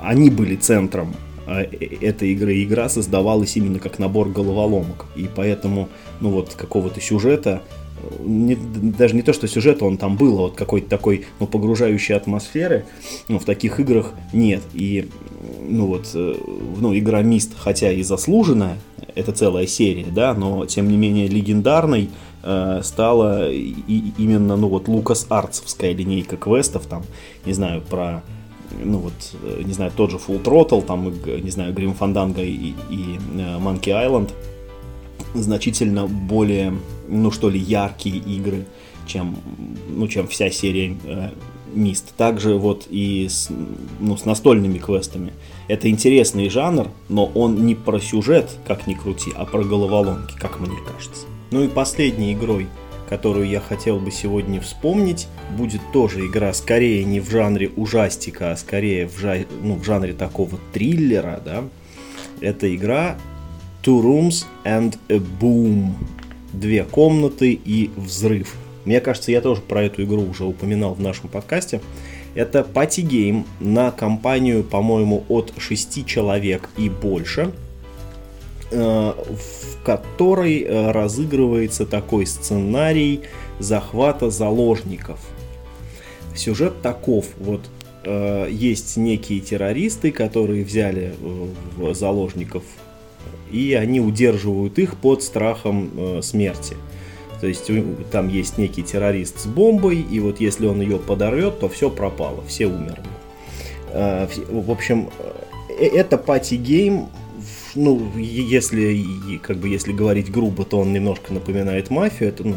[0.01, 1.15] они были центром
[1.47, 1.67] а, э,
[2.01, 2.63] этой игры.
[2.63, 5.07] Игра создавалась именно как набор головоломок.
[5.15, 5.89] И поэтому,
[6.21, 7.63] ну вот, какого-то сюжета,
[8.21, 12.15] не, даже не то, что сюжета он там был, а вот какой-то такой, ну, погружающей
[12.15, 12.87] атмосферы,
[13.29, 14.63] ну, в таких играх нет.
[14.73, 15.09] И,
[15.63, 16.35] ну, вот, э,
[16.79, 18.79] ну, игра Мист, хотя и заслуженная,
[19.15, 22.11] это целая серия, да, но тем не менее легендарной
[22.43, 23.75] э, стала и,
[24.19, 27.03] именно, ну вот, Лукас Артсовская линейка квестов, там,
[27.47, 28.23] не знаю, про,
[28.83, 32.75] ну вот, э, не знаю, тот же Full Throttle, там, не знаю, Grim Fandango и,
[32.91, 34.31] и э, Monkey Island,
[35.35, 36.74] значительно более,
[37.09, 38.64] ну что ли, яркие игры,
[39.07, 39.37] чем,
[39.89, 41.30] ну, чем вся серия э,
[41.74, 42.14] Мист.
[42.16, 43.51] Также вот и с,
[44.01, 45.32] ну, с настольными квестами.
[45.66, 50.61] Это интересный жанр, но он не про сюжет, как ни крути, а про головоломки, как
[50.61, 51.26] мне кажется.
[51.51, 52.68] Ну и последней игрой,
[53.09, 55.26] которую я хотел бы сегодня вспомнить,
[55.57, 59.39] будет тоже игра скорее не в жанре ужастика, а скорее в, жа...
[59.62, 61.64] ну, в жанре такого триллера, да.
[62.41, 63.16] Это игра
[63.85, 65.93] Two Rooms and a Boom.
[66.55, 68.55] Две комнаты и взрыв.
[68.87, 71.82] Мне кажется, я тоже про эту игру уже упоминал в нашем подкасте.
[72.35, 77.53] Это party game на компанию, по-моему, от 6 человек и больше,
[78.70, 83.20] э, в которой э, разыгрывается такой сценарий
[83.59, 85.20] захвата заложников.
[86.35, 87.26] Сюжет таков.
[87.39, 87.61] Вот
[88.05, 91.14] э, есть некие террористы, которые взяли
[91.93, 92.64] заложников,
[93.51, 96.77] и они удерживают их под страхом смерти.
[97.41, 97.71] То есть
[98.11, 102.43] там есть некий террорист с бомбой, и вот если он ее подорвет, то все пропало,
[102.47, 103.05] все умерли.
[103.89, 105.11] А, в общем,
[105.69, 107.09] э, это party game,
[107.75, 112.57] ну, если, как бы, если говорить грубо, то он немножко напоминает мафию, это, ну,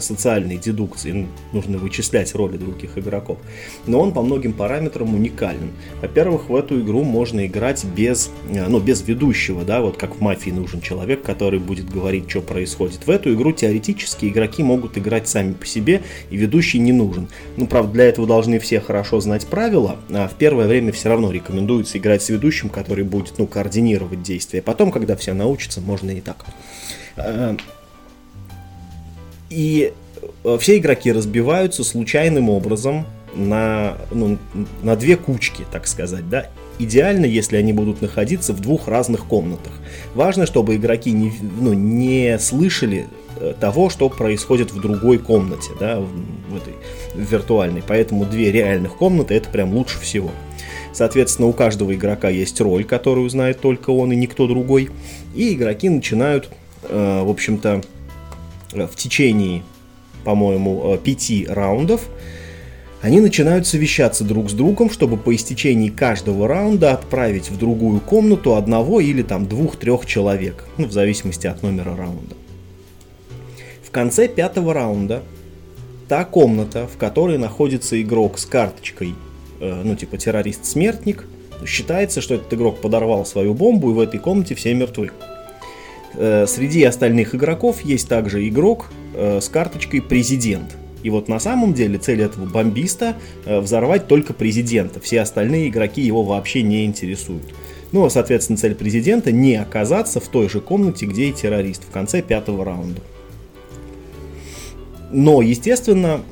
[0.00, 3.38] социальной дедукции, нужно вычислять роли других игроков.
[3.86, 5.70] Но он по многим параметрам уникален.
[6.00, 10.20] Во-первых, в эту игру можно играть без, э, ну, без ведущего, да, вот как в
[10.20, 13.06] мафии нужен человек, который будет говорить, что происходит.
[13.06, 17.28] В эту игру теоретически игроки могут играть сами по себе, и ведущий не нужен.
[17.56, 21.30] Ну, правда, для этого должны все хорошо знать правила, а в первое время все равно
[21.30, 24.62] рекомендуется играть с ведущим, который будет, ну, координировать действия.
[24.62, 26.44] Потом, когда все научатся, можно и так.
[29.50, 29.92] И
[30.44, 34.38] э, все игроки разбиваются случайным образом на, ну,
[34.82, 36.48] на две кучки, так сказать, да.
[36.78, 39.72] Идеально, если они будут находиться в двух разных комнатах.
[40.14, 43.06] Важно, чтобы игроки не, ну, не слышали
[43.38, 46.74] э, того, что происходит в другой комнате, да, в, этой
[47.14, 47.82] виртуальной.
[47.86, 50.30] Поэтому две реальных комнаты это прям лучше всего.
[50.92, 54.90] Соответственно, у каждого игрока есть роль, которую знает только он и никто другой.
[55.34, 56.50] И игроки начинают,
[56.82, 57.82] э, в общем-то,
[58.74, 59.62] в течение,
[60.24, 62.08] по-моему, э, пяти раундов,
[63.02, 68.54] они начинают совещаться друг с другом, чтобы по истечении каждого раунда отправить в другую комнату
[68.54, 72.34] одного или там двух-трех человек, ну, в зависимости от номера раунда.
[73.82, 75.22] В конце пятого раунда
[76.08, 79.14] та комната, в которой находится игрок с карточкой,
[79.60, 81.26] э, ну, типа террорист-смертник,
[81.66, 85.10] считается, что этот игрок подорвал свою бомбу, и в этой комнате все мертвы.
[86.16, 90.76] Э, среди остальных игроков есть также игрок э, с карточкой «Президент».
[91.02, 95.00] И вот на самом деле цель этого бомбиста э, взорвать только президента.
[95.00, 97.44] Все остальные игроки его вообще не интересуют.
[97.92, 101.90] Ну, а, соответственно, цель президента не оказаться в той же комнате, где и террорист в
[101.90, 103.00] конце пятого раунда.
[105.12, 106.22] Но, естественно,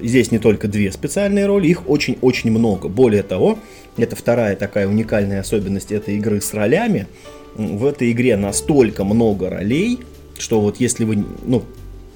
[0.00, 2.88] здесь не только две специальные роли, их очень-очень много.
[2.88, 3.60] Более того,
[3.96, 7.06] это вторая такая уникальная особенность этой игры с ролями–
[7.56, 10.00] в этой игре настолько много ролей,
[10.38, 11.62] что вот если вы, ну,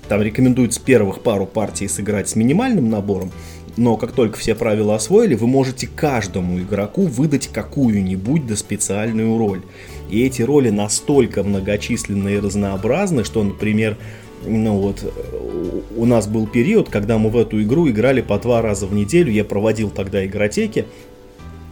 [0.08, 3.32] там рекомендуется первых пару партий сыграть с минимальным набором,
[3.76, 9.62] но как только все правила освоили, вы можете каждому игроку выдать какую-нибудь да специальную роль.
[10.08, 13.98] И эти роли настолько многочисленны и разнообразны, что, например,
[14.46, 15.12] ну вот,
[15.96, 19.32] у нас был период, когда мы в эту игру играли по два раза в неделю.
[19.32, 20.86] Я проводил тогда игротеки,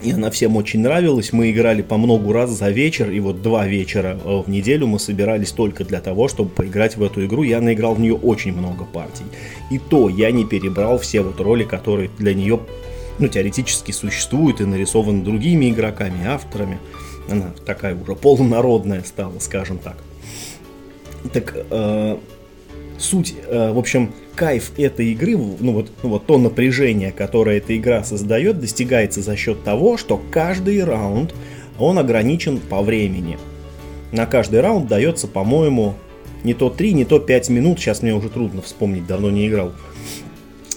[0.05, 1.33] и она всем очень нравилась.
[1.33, 4.99] Мы играли по много раз за вечер, и вот два вечера э, в неделю мы
[4.99, 7.43] собирались только для того, чтобы поиграть в эту игру.
[7.43, 9.25] Я наиграл в нее очень много партий.
[9.71, 12.61] И то я не перебрал все вот роли, которые для нее
[13.19, 16.79] ну, теоретически существуют и нарисованы другими игроками, авторами.
[17.31, 19.97] Она такая уже полународная стала, скажем так.
[21.33, 22.19] Так, э,
[22.99, 27.77] суть, э, в общем, кайф этой игры, ну вот, ну вот то напряжение, которое эта
[27.77, 31.35] игра создает, достигается за счет того, что каждый раунд,
[31.79, 33.39] он ограничен по времени.
[34.13, 35.95] На каждый раунд дается, по-моему,
[36.45, 39.73] не то 3, не то 5 минут, сейчас мне уже трудно вспомнить, давно не играл.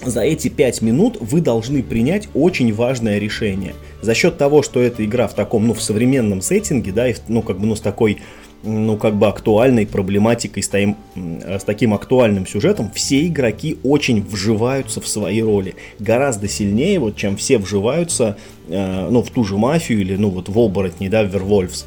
[0.04, 3.74] За эти 5 минут вы должны принять очень важное решение.
[4.00, 7.42] За счет того, что эта игра в таком, ну, в современном сеттинге, да, и, ну,
[7.42, 8.18] как бы, ну, с такой
[8.62, 15.00] ну, как бы актуальной проблематикой, с, таким, с таким актуальным сюжетом, все игроки очень вживаются
[15.00, 15.76] в свои роли.
[15.98, 18.36] Гораздо сильнее, вот, чем все вживаются,
[18.68, 21.86] э, ну, в ту же мафию или, ну, вот в оборотни, да, в Вервольфс.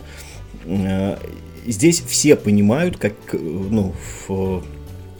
[0.65, 1.17] Э,
[1.65, 3.93] здесь все понимают, как, ну,
[4.27, 4.63] в,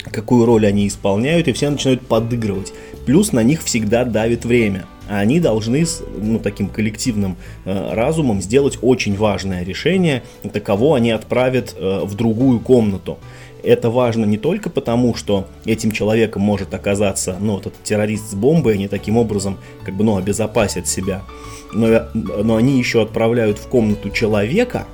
[0.03, 2.73] какую роль они исполняют, и все начинают подыгрывать.
[3.05, 4.85] Плюс на них всегда давит время
[5.19, 7.35] они должны с ну, таким коллективным
[7.65, 13.17] э, разумом сделать очень важное решение, это кого они отправят э, в другую комнату.
[13.63, 18.75] Это важно не только потому, что этим человеком может оказаться ну, этот террорист с бомбой,
[18.75, 21.23] они таким образом как бы, ну, обезопасят себя,
[21.73, 24.87] но, но они еще отправляют в комнату человека,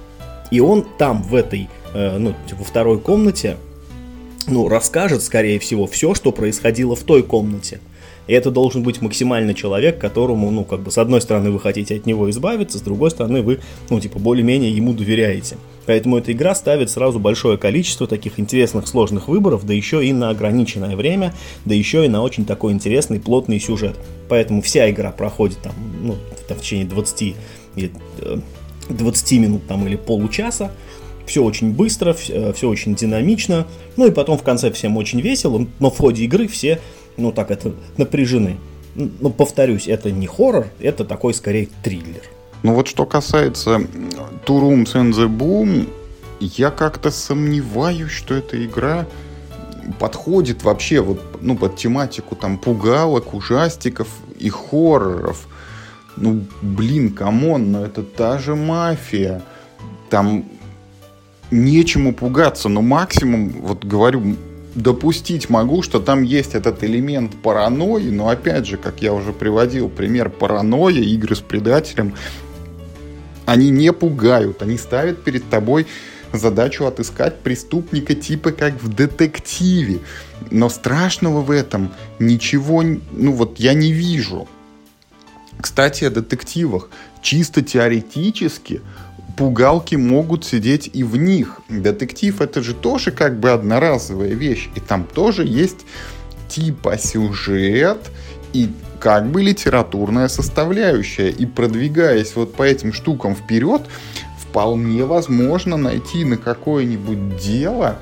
[0.49, 3.57] и он там, в этой, э, ну, во второй комнате,
[4.47, 7.79] ну, расскажет, скорее всего, все, что происходило в той комнате.
[8.27, 11.95] И это должен быть максимально человек, которому, ну, как бы, с одной стороны, вы хотите
[11.95, 13.59] от него избавиться, с другой стороны, вы,
[13.89, 15.57] ну, типа, более-менее ему доверяете.
[15.85, 20.29] Поэтому эта игра ставит сразу большое количество таких интересных, сложных выборов, да еще и на
[20.29, 23.95] ограниченное время, да еще и на очень такой интересный, плотный сюжет.
[24.27, 26.15] Поэтому вся игра проходит там, ну,
[26.49, 27.35] в течение 20,
[28.89, 30.71] 20 э, минут там или получаса,
[31.25, 35.67] все очень быстро, все, все очень динамично, ну и потом в конце всем очень весело,
[35.79, 36.79] но в ходе игры все
[37.17, 38.57] ну так это, напряжены.
[38.95, 42.23] Ну, повторюсь, это не хоррор, это такой скорее триллер.
[42.63, 43.77] Ну вот что касается
[44.45, 45.87] Two Rooms and the Boom,
[46.39, 49.05] я как-то сомневаюсь, что эта игра
[49.99, 54.07] подходит вообще вот, ну, под тематику там пугалок, ужастиков
[54.39, 55.47] и хорроров.
[56.15, 59.43] Ну, блин, come on, но это та же мафия.
[60.09, 60.45] Там
[61.51, 64.35] нечему пугаться, но максимум, вот говорю,
[64.77, 69.89] допустить могу, что там есть этот элемент паранойи, но опять же, как я уже приводил
[69.89, 72.13] пример паранойя, игры с предателем,
[73.45, 75.87] они не пугают, они ставят перед тобой
[76.31, 79.99] задачу отыскать преступника типа как в детективе.
[80.51, 84.47] Но страшного в этом ничего, ну вот я не вижу.
[85.59, 86.89] Кстати, о детективах.
[87.23, 88.81] Чисто теоретически
[89.37, 91.61] пугалки могут сидеть и в них.
[91.69, 94.69] Детектив это же тоже как бы одноразовая вещь.
[94.75, 95.85] И там тоже есть
[96.49, 97.99] типа сюжет
[98.53, 98.69] и
[98.99, 101.29] как бы литературная составляющая.
[101.29, 103.83] И продвигаясь вот по этим штукам вперед,
[104.39, 107.99] вполне возможно найти на какое-нибудь дело,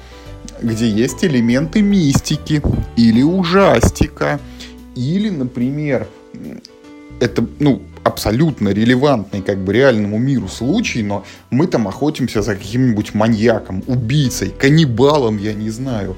[0.62, 2.62] где есть элементы мистики
[2.96, 4.40] или ужастика.
[4.96, 6.08] Или, например,
[7.20, 7.82] это, ну,
[8.16, 14.52] абсолютно релевантный как бы реальному миру случай, но мы там охотимся за каким-нибудь маньяком, убийцей,
[14.52, 16.16] каннибалом, я не знаю.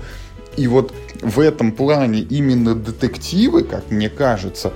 [0.58, 0.93] И вот
[1.24, 4.74] в этом плане именно детективы, как мне кажется,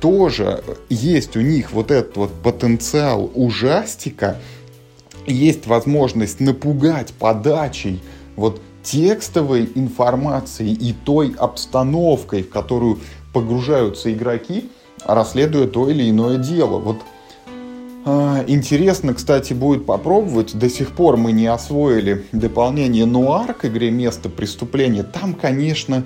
[0.00, 4.38] тоже есть у них вот этот вот потенциал ужастика,
[5.26, 8.00] есть возможность напугать подачей
[8.34, 12.98] вот текстовой информации и той обстановкой, в которую
[13.34, 14.70] погружаются игроки,
[15.04, 16.78] расследуя то или иное дело.
[16.78, 16.98] Вот
[18.04, 20.56] э, интересно, кстати, будет попробовать.
[20.56, 25.02] До сих пор мы не освоили дополнение нуар к игре «Место преступления».
[25.02, 26.04] Там, конечно,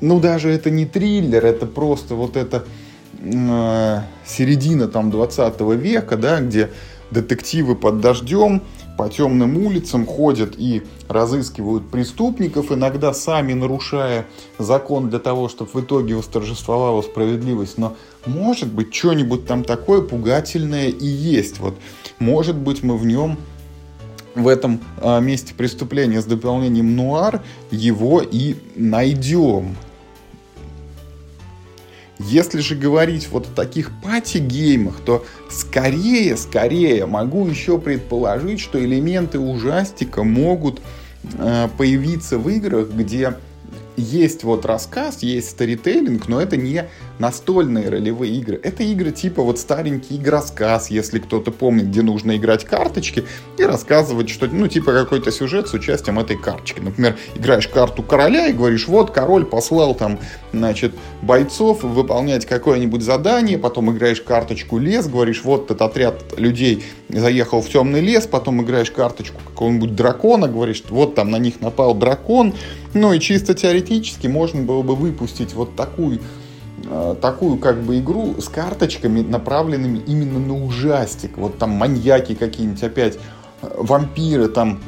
[0.00, 2.64] ну даже это не триллер, это просто вот это
[3.18, 6.70] э, середина там 20 века, да, где
[7.10, 8.62] детективы под дождем
[8.96, 14.26] по темным улицам ходят и разыскивают преступников, иногда сами нарушая
[14.58, 17.78] закон для того, чтобы в итоге восторжествовала справедливость.
[17.78, 21.58] Но может быть что-нибудь там такое пугательное и есть.
[21.60, 21.74] Вот
[22.18, 23.38] может быть мы в нем
[24.34, 29.76] в этом а, месте преступления с дополнением нуар его и найдем.
[32.18, 39.38] Если же говорить вот о таких пати-геймах, то скорее, скорее могу еще предположить, что элементы
[39.38, 40.80] ужастика могут
[41.34, 43.34] э, появиться в играх, где
[43.96, 46.86] есть вот рассказ, есть сторителлинг, но это не
[47.18, 48.60] настольные ролевые игры.
[48.62, 53.24] Это игры типа вот старенький игросказ, если кто-то помнит, где нужно играть карточки
[53.58, 56.80] и рассказывать что ну, типа какой-то сюжет с участием этой карточки.
[56.80, 60.18] Например, играешь карту короля и говоришь, вот король послал там,
[60.52, 67.62] значит, бойцов выполнять какое-нибудь задание, потом играешь карточку лес, говоришь, вот этот отряд людей заехал
[67.62, 72.54] в темный лес, потом играешь карточку какого-нибудь дракона, говоришь, вот там на них напал дракон,
[72.94, 76.20] ну и чисто теоретически можно было бы выпустить вот такую
[77.20, 81.38] такую как бы игру с карточками, направленными именно на ужастик.
[81.38, 83.18] Вот там маньяки какие-нибудь опять,
[83.62, 84.80] э, вампиры, там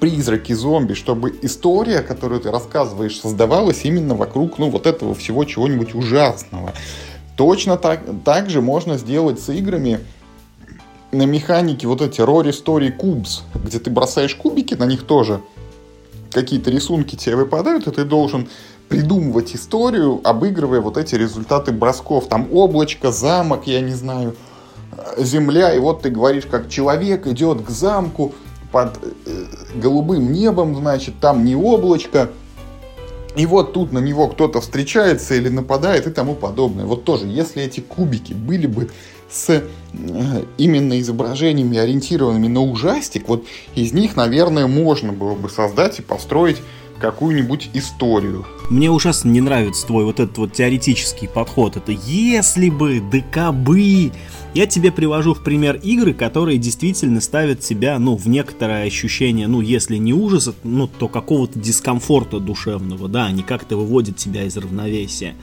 [0.00, 5.94] призраки, зомби, чтобы история, которую ты рассказываешь, создавалась именно вокруг, ну, вот этого всего чего-нибудь
[5.94, 6.72] ужасного.
[7.36, 10.00] Точно так, так же можно сделать с играми,
[11.12, 15.40] на механике вот эти Rory Story Cubes, где ты бросаешь кубики, на них тоже
[16.32, 18.48] какие-то рисунки тебе выпадают, и ты должен
[18.92, 22.28] придумывать историю, обыгрывая вот эти результаты бросков.
[22.28, 24.36] Там облачко, замок, я не знаю,
[25.16, 28.34] земля, и вот ты говоришь, как человек идет к замку
[28.70, 32.30] под э, голубым небом, значит, там не облачко,
[33.34, 36.84] и вот тут на него кто-то встречается или нападает и тому подобное.
[36.84, 38.90] Вот тоже, если эти кубики были бы
[39.30, 39.62] с э,
[40.58, 46.58] именно изображениями, ориентированными на ужастик, вот из них, наверное, можно было бы создать и построить
[47.02, 48.46] какую-нибудь историю.
[48.70, 51.76] Мне ужасно не нравится твой вот этот вот теоретический подход.
[51.76, 54.12] Это если бы, декабы.
[54.54, 59.60] Я тебе привожу в пример игры, которые действительно ставят тебя, ну, в некоторое ощущение, ну,
[59.60, 65.34] если не ужаса, ну, то какого-то дискомфорта душевного, да, они как-то выводят тебя из равновесия.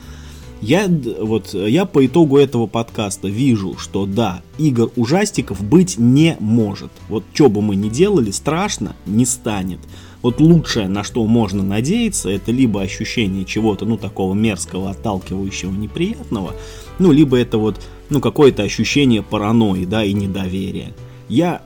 [0.62, 0.90] Я,
[1.22, 6.92] вот, я по итогу этого подкаста вижу, что да, игр ужастиков быть не может.
[7.08, 9.80] Вот что бы мы ни делали, страшно не станет.
[10.22, 16.54] Вот лучшее, на что можно надеяться, это либо ощущение чего-то, ну, такого мерзкого, отталкивающего, неприятного,
[17.00, 20.94] ну, либо это вот, ну, какое-то ощущение паранойи, да, и недоверия.
[21.30, 21.62] Я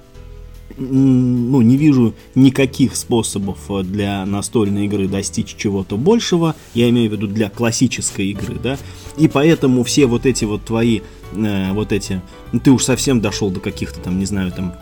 [0.77, 7.13] ну, не вижу никаких способов э, для настольной игры достичь чего-то большего, я имею в
[7.13, 8.77] виду для классической игры, да,
[9.17, 11.01] и поэтому все вот эти вот твои,
[11.33, 14.73] э, вот эти, ну, ты уж совсем дошел до каких-то там, не знаю, там,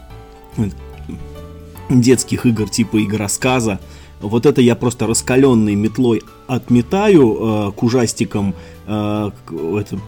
[1.99, 3.79] детских игр типа игр рассказа,
[4.21, 8.53] вот это я просто раскаленной метлой отметаю э, к ужастикам,
[8.85, 9.99] э, к, это,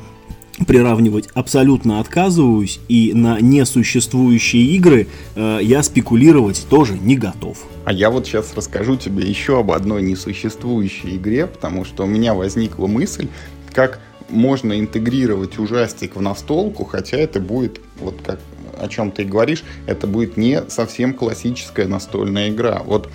[0.68, 7.58] приравнивать абсолютно отказываюсь, и на несуществующие игры э, я спекулировать тоже не готов.
[7.86, 12.34] А я вот сейчас расскажу тебе еще об одной несуществующей игре, потому что у меня
[12.34, 13.28] возникла мысль,
[13.74, 18.40] как можно интегрировать ужастик в настолку, хотя это будет, вот как
[18.80, 22.82] о чем ты говоришь, это будет не совсем классическая настольная игра.
[22.84, 23.10] Вот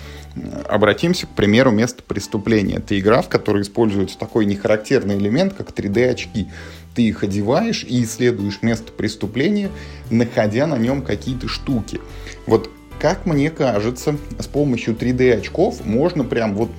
[0.67, 2.75] обратимся к примеру места преступления.
[2.75, 6.47] Это игра, в которой используется такой нехарактерный элемент, как 3D-очки
[6.95, 9.69] ты их одеваешь и исследуешь место преступления,
[10.09, 12.01] находя на нем какие-то штуки.
[12.45, 16.71] Вот как мне кажется, с помощью 3D очков можно прям вот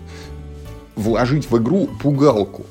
[0.97, 2.67] вложить в игру пугалку.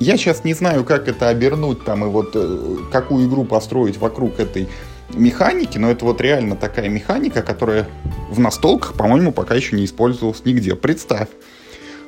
[0.00, 4.38] Я сейчас не знаю, как это обернуть там и вот э, какую игру построить вокруг
[4.38, 4.68] этой
[5.14, 7.88] механики, но это вот реально такая механика, которая
[8.30, 10.74] в настолках, по-моему, пока еще не использовалась нигде.
[10.74, 11.28] Представь,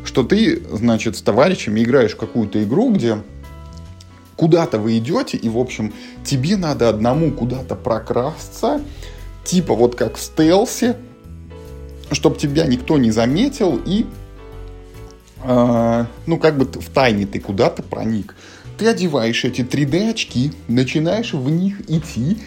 [0.05, 3.19] что ты, значит, с товарищами играешь в какую-то игру, где
[4.37, 5.93] куда-то вы идете, и, в общем,
[6.25, 8.81] тебе надо одному куда-то прокрасться,
[9.45, 10.97] типа вот как в стелсе,
[12.13, 14.07] чтобы тебя никто не заметил, и,
[15.45, 18.35] э, ну, как бы в тайне ты куда-то проник.
[18.79, 22.39] Ты одеваешь эти 3D-очки, начинаешь в них идти,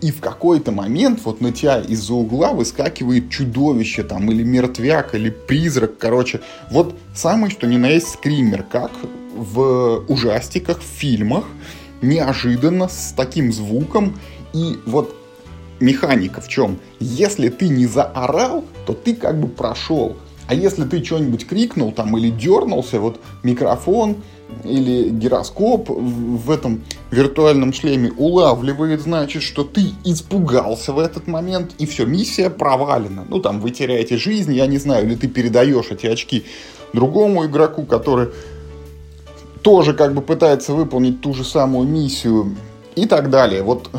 [0.00, 5.30] и в какой-то момент вот на тебя из-за угла выскакивает чудовище там, или мертвяк, или
[5.30, 6.40] призрак, короче.
[6.70, 8.92] Вот самый что ни на есть скример, как
[9.34, 11.44] в ужастиках, в фильмах,
[12.02, 14.18] неожиданно, с таким звуком.
[14.52, 15.14] И вот
[15.80, 16.78] механика в чем?
[17.00, 20.16] Если ты не заорал, то ты как бы прошел.
[20.46, 24.16] А если ты что-нибудь крикнул там или дернулся, вот микрофон
[24.64, 31.86] или гироскоп в этом виртуальном шлеме улавливает, значит, что ты испугался в этот момент, и
[31.86, 33.24] все, миссия провалена.
[33.28, 36.44] Ну, там, вы теряете жизнь, я не знаю, или ты передаешь эти очки
[36.92, 38.28] другому игроку, который
[39.62, 42.56] тоже как бы пытается выполнить ту же самую миссию
[42.94, 43.62] и так далее.
[43.62, 43.90] Вот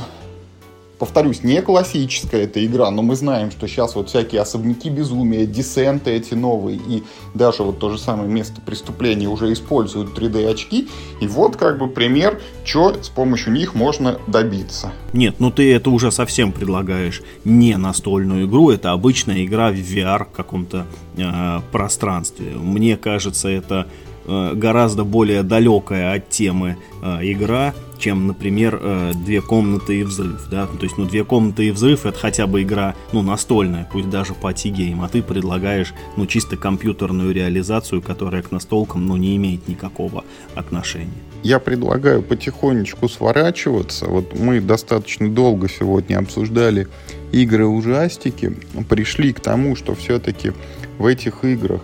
[1.00, 6.12] повторюсь, не классическая эта игра, но мы знаем, что сейчас вот всякие особняки безумия, десенты
[6.12, 10.90] эти новые, и даже вот то же самое место преступления уже используют 3D-очки.
[11.22, 14.92] И вот как бы пример, что с помощью них можно добиться.
[15.14, 20.28] Нет, ну ты это уже совсем предлагаешь не настольную игру, это обычная игра в VR
[20.32, 20.86] каком-то
[21.16, 22.52] э, пространстве.
[22.52, 23.88] Мне кажется, это
[24.26, 30.48] э, гораздо более далекая от темы э, игра, чем, например, э, «Две комнаты и взрыв».
[30.50, 30.68] Да?
[30.68, 34.34] То есть, ну, «Две комнаты и взрыв»— это хотя бы игра, ну, настольная, пусть даже
[34.34, 39.68] по гейм а ты предлагаешь, ну, чисто компьютерную реализацию, которая к настолкам, ну, не имеет
[39.68, 40.24] никакого
[40.56, 41.10] отношения.
[41.44, 44.08] Я предлагаю потихонечку сворачиваться.
[44.08, 46.88] Вот мы достаточно долго сегодня обсуждали
[47.32, 48.56] игры-ужастики,
[48.90, 50.52] пришли к тому, что все-таки
[50.98, 51.82] в этих играх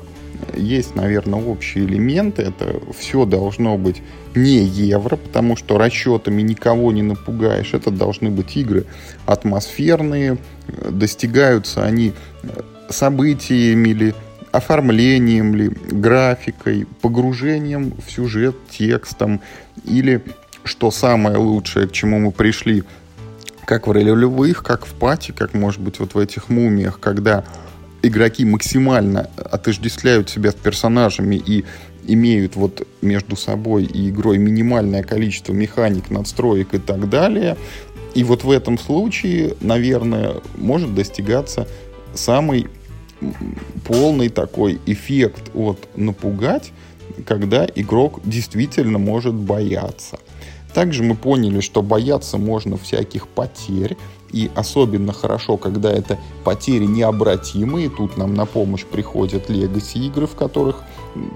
[0.55, 2.43] есть, наверное, общие элементы.
[2.43, 4.01] Это все должно быть
[4.35, 7.73] не евро, потому что расчетами никого не напугаешь.
[7.73, 8.85] Это должны быть игры
[9.25, 10.37] атмосферные,
[10.89, 12.13] достигаются они
[12.89, 14.15] событиями или
[14.51, 19.41] оформлением ли, графикой, погружением в сюжет текстом
[19.83, 20.23] или,
[20.63, 22.83] что самое лучшее, к чему мы пришли,
[23.65, 27.43] как в ролевых, как в пати, как, может быть, вот в этих мумиях, когда
[28.07, 31.65] игроки максимально отождествляют себя с персонажами и
[32.07, 37.57] имеют вот между собой и игрой минимальное количество механик, надстроек и так далее.
[38.13, 41.67] И вот в этом случае, наверное, может достигаться
[42.13, 42.67] самый
[43.85, 46.71] полный такой эффект от напугать,
[47.25, 50.19] когда игрок действительно может бояться.
[50.73, 53.95] Также мы поняли, что бояться можно всяких потерь,
[54.31, 57.89] и особенно хорошо, когда это потери необратимые.
[57.89, 60.83] Тут нам на помощь приходят легаси игры, в которых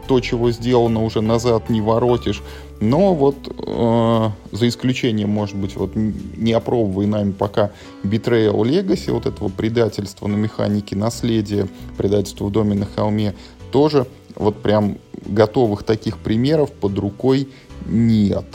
[0.08, 2.42] то, чего сделано, уже назад не воротишь.
[2.82, 7.72] Но вот э, за исключением, может быть, вот не опробовай нами пока
[8.04, 11.68] Betrayal Legacy, вот этого предательства на механике наследия,
[11.98, 13.36] предательства в доме на холме,
[13.72, 17.50] тоже вот прям готовых таких примеров под рукой
[17.86, 18.46] нет.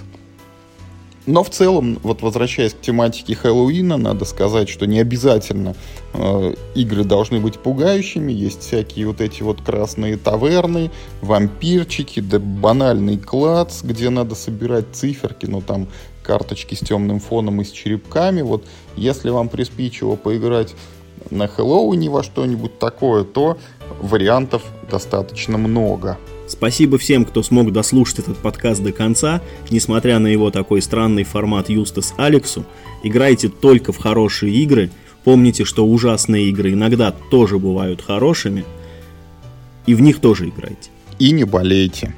[1.27, 5.75] Но в целом, вот возвращаясь к тематике Хэллоуина, надо сказать, что не обязательно
[6.13, 8.31] э, игры должны быть пугающими.
[8.31, 10.91] Есть всякие вот эти вот красные таверны,
[11.23, 15.89] вампирчики, да банальный клац, где надо собирать циферки, но там
[16.23, 18.43] карточки с темным фоном и с черепками.
[18.43, 20.75] Вот если вам приспичило поиграть
[21.31, 23.57] на Хэллоуине во что-нибудь такое, то
[24.01, 26.19] вариантов достаточно много.
[26.47, 29.41] Спасибо всем, кто смог дослушать этот подкаст до конца.
[29.71, 32.65] Несмотря на его такой странный формат Юстас Алексу,
[33.03, 34.91] играйте только в хорошие игры.
[35.25, 38.65] Помните, что ужасные игры иногда тоже бывают хорошими.
[39.87, 40.91] И в них тоже играйте.
[41.19, 42.15] И не болейте.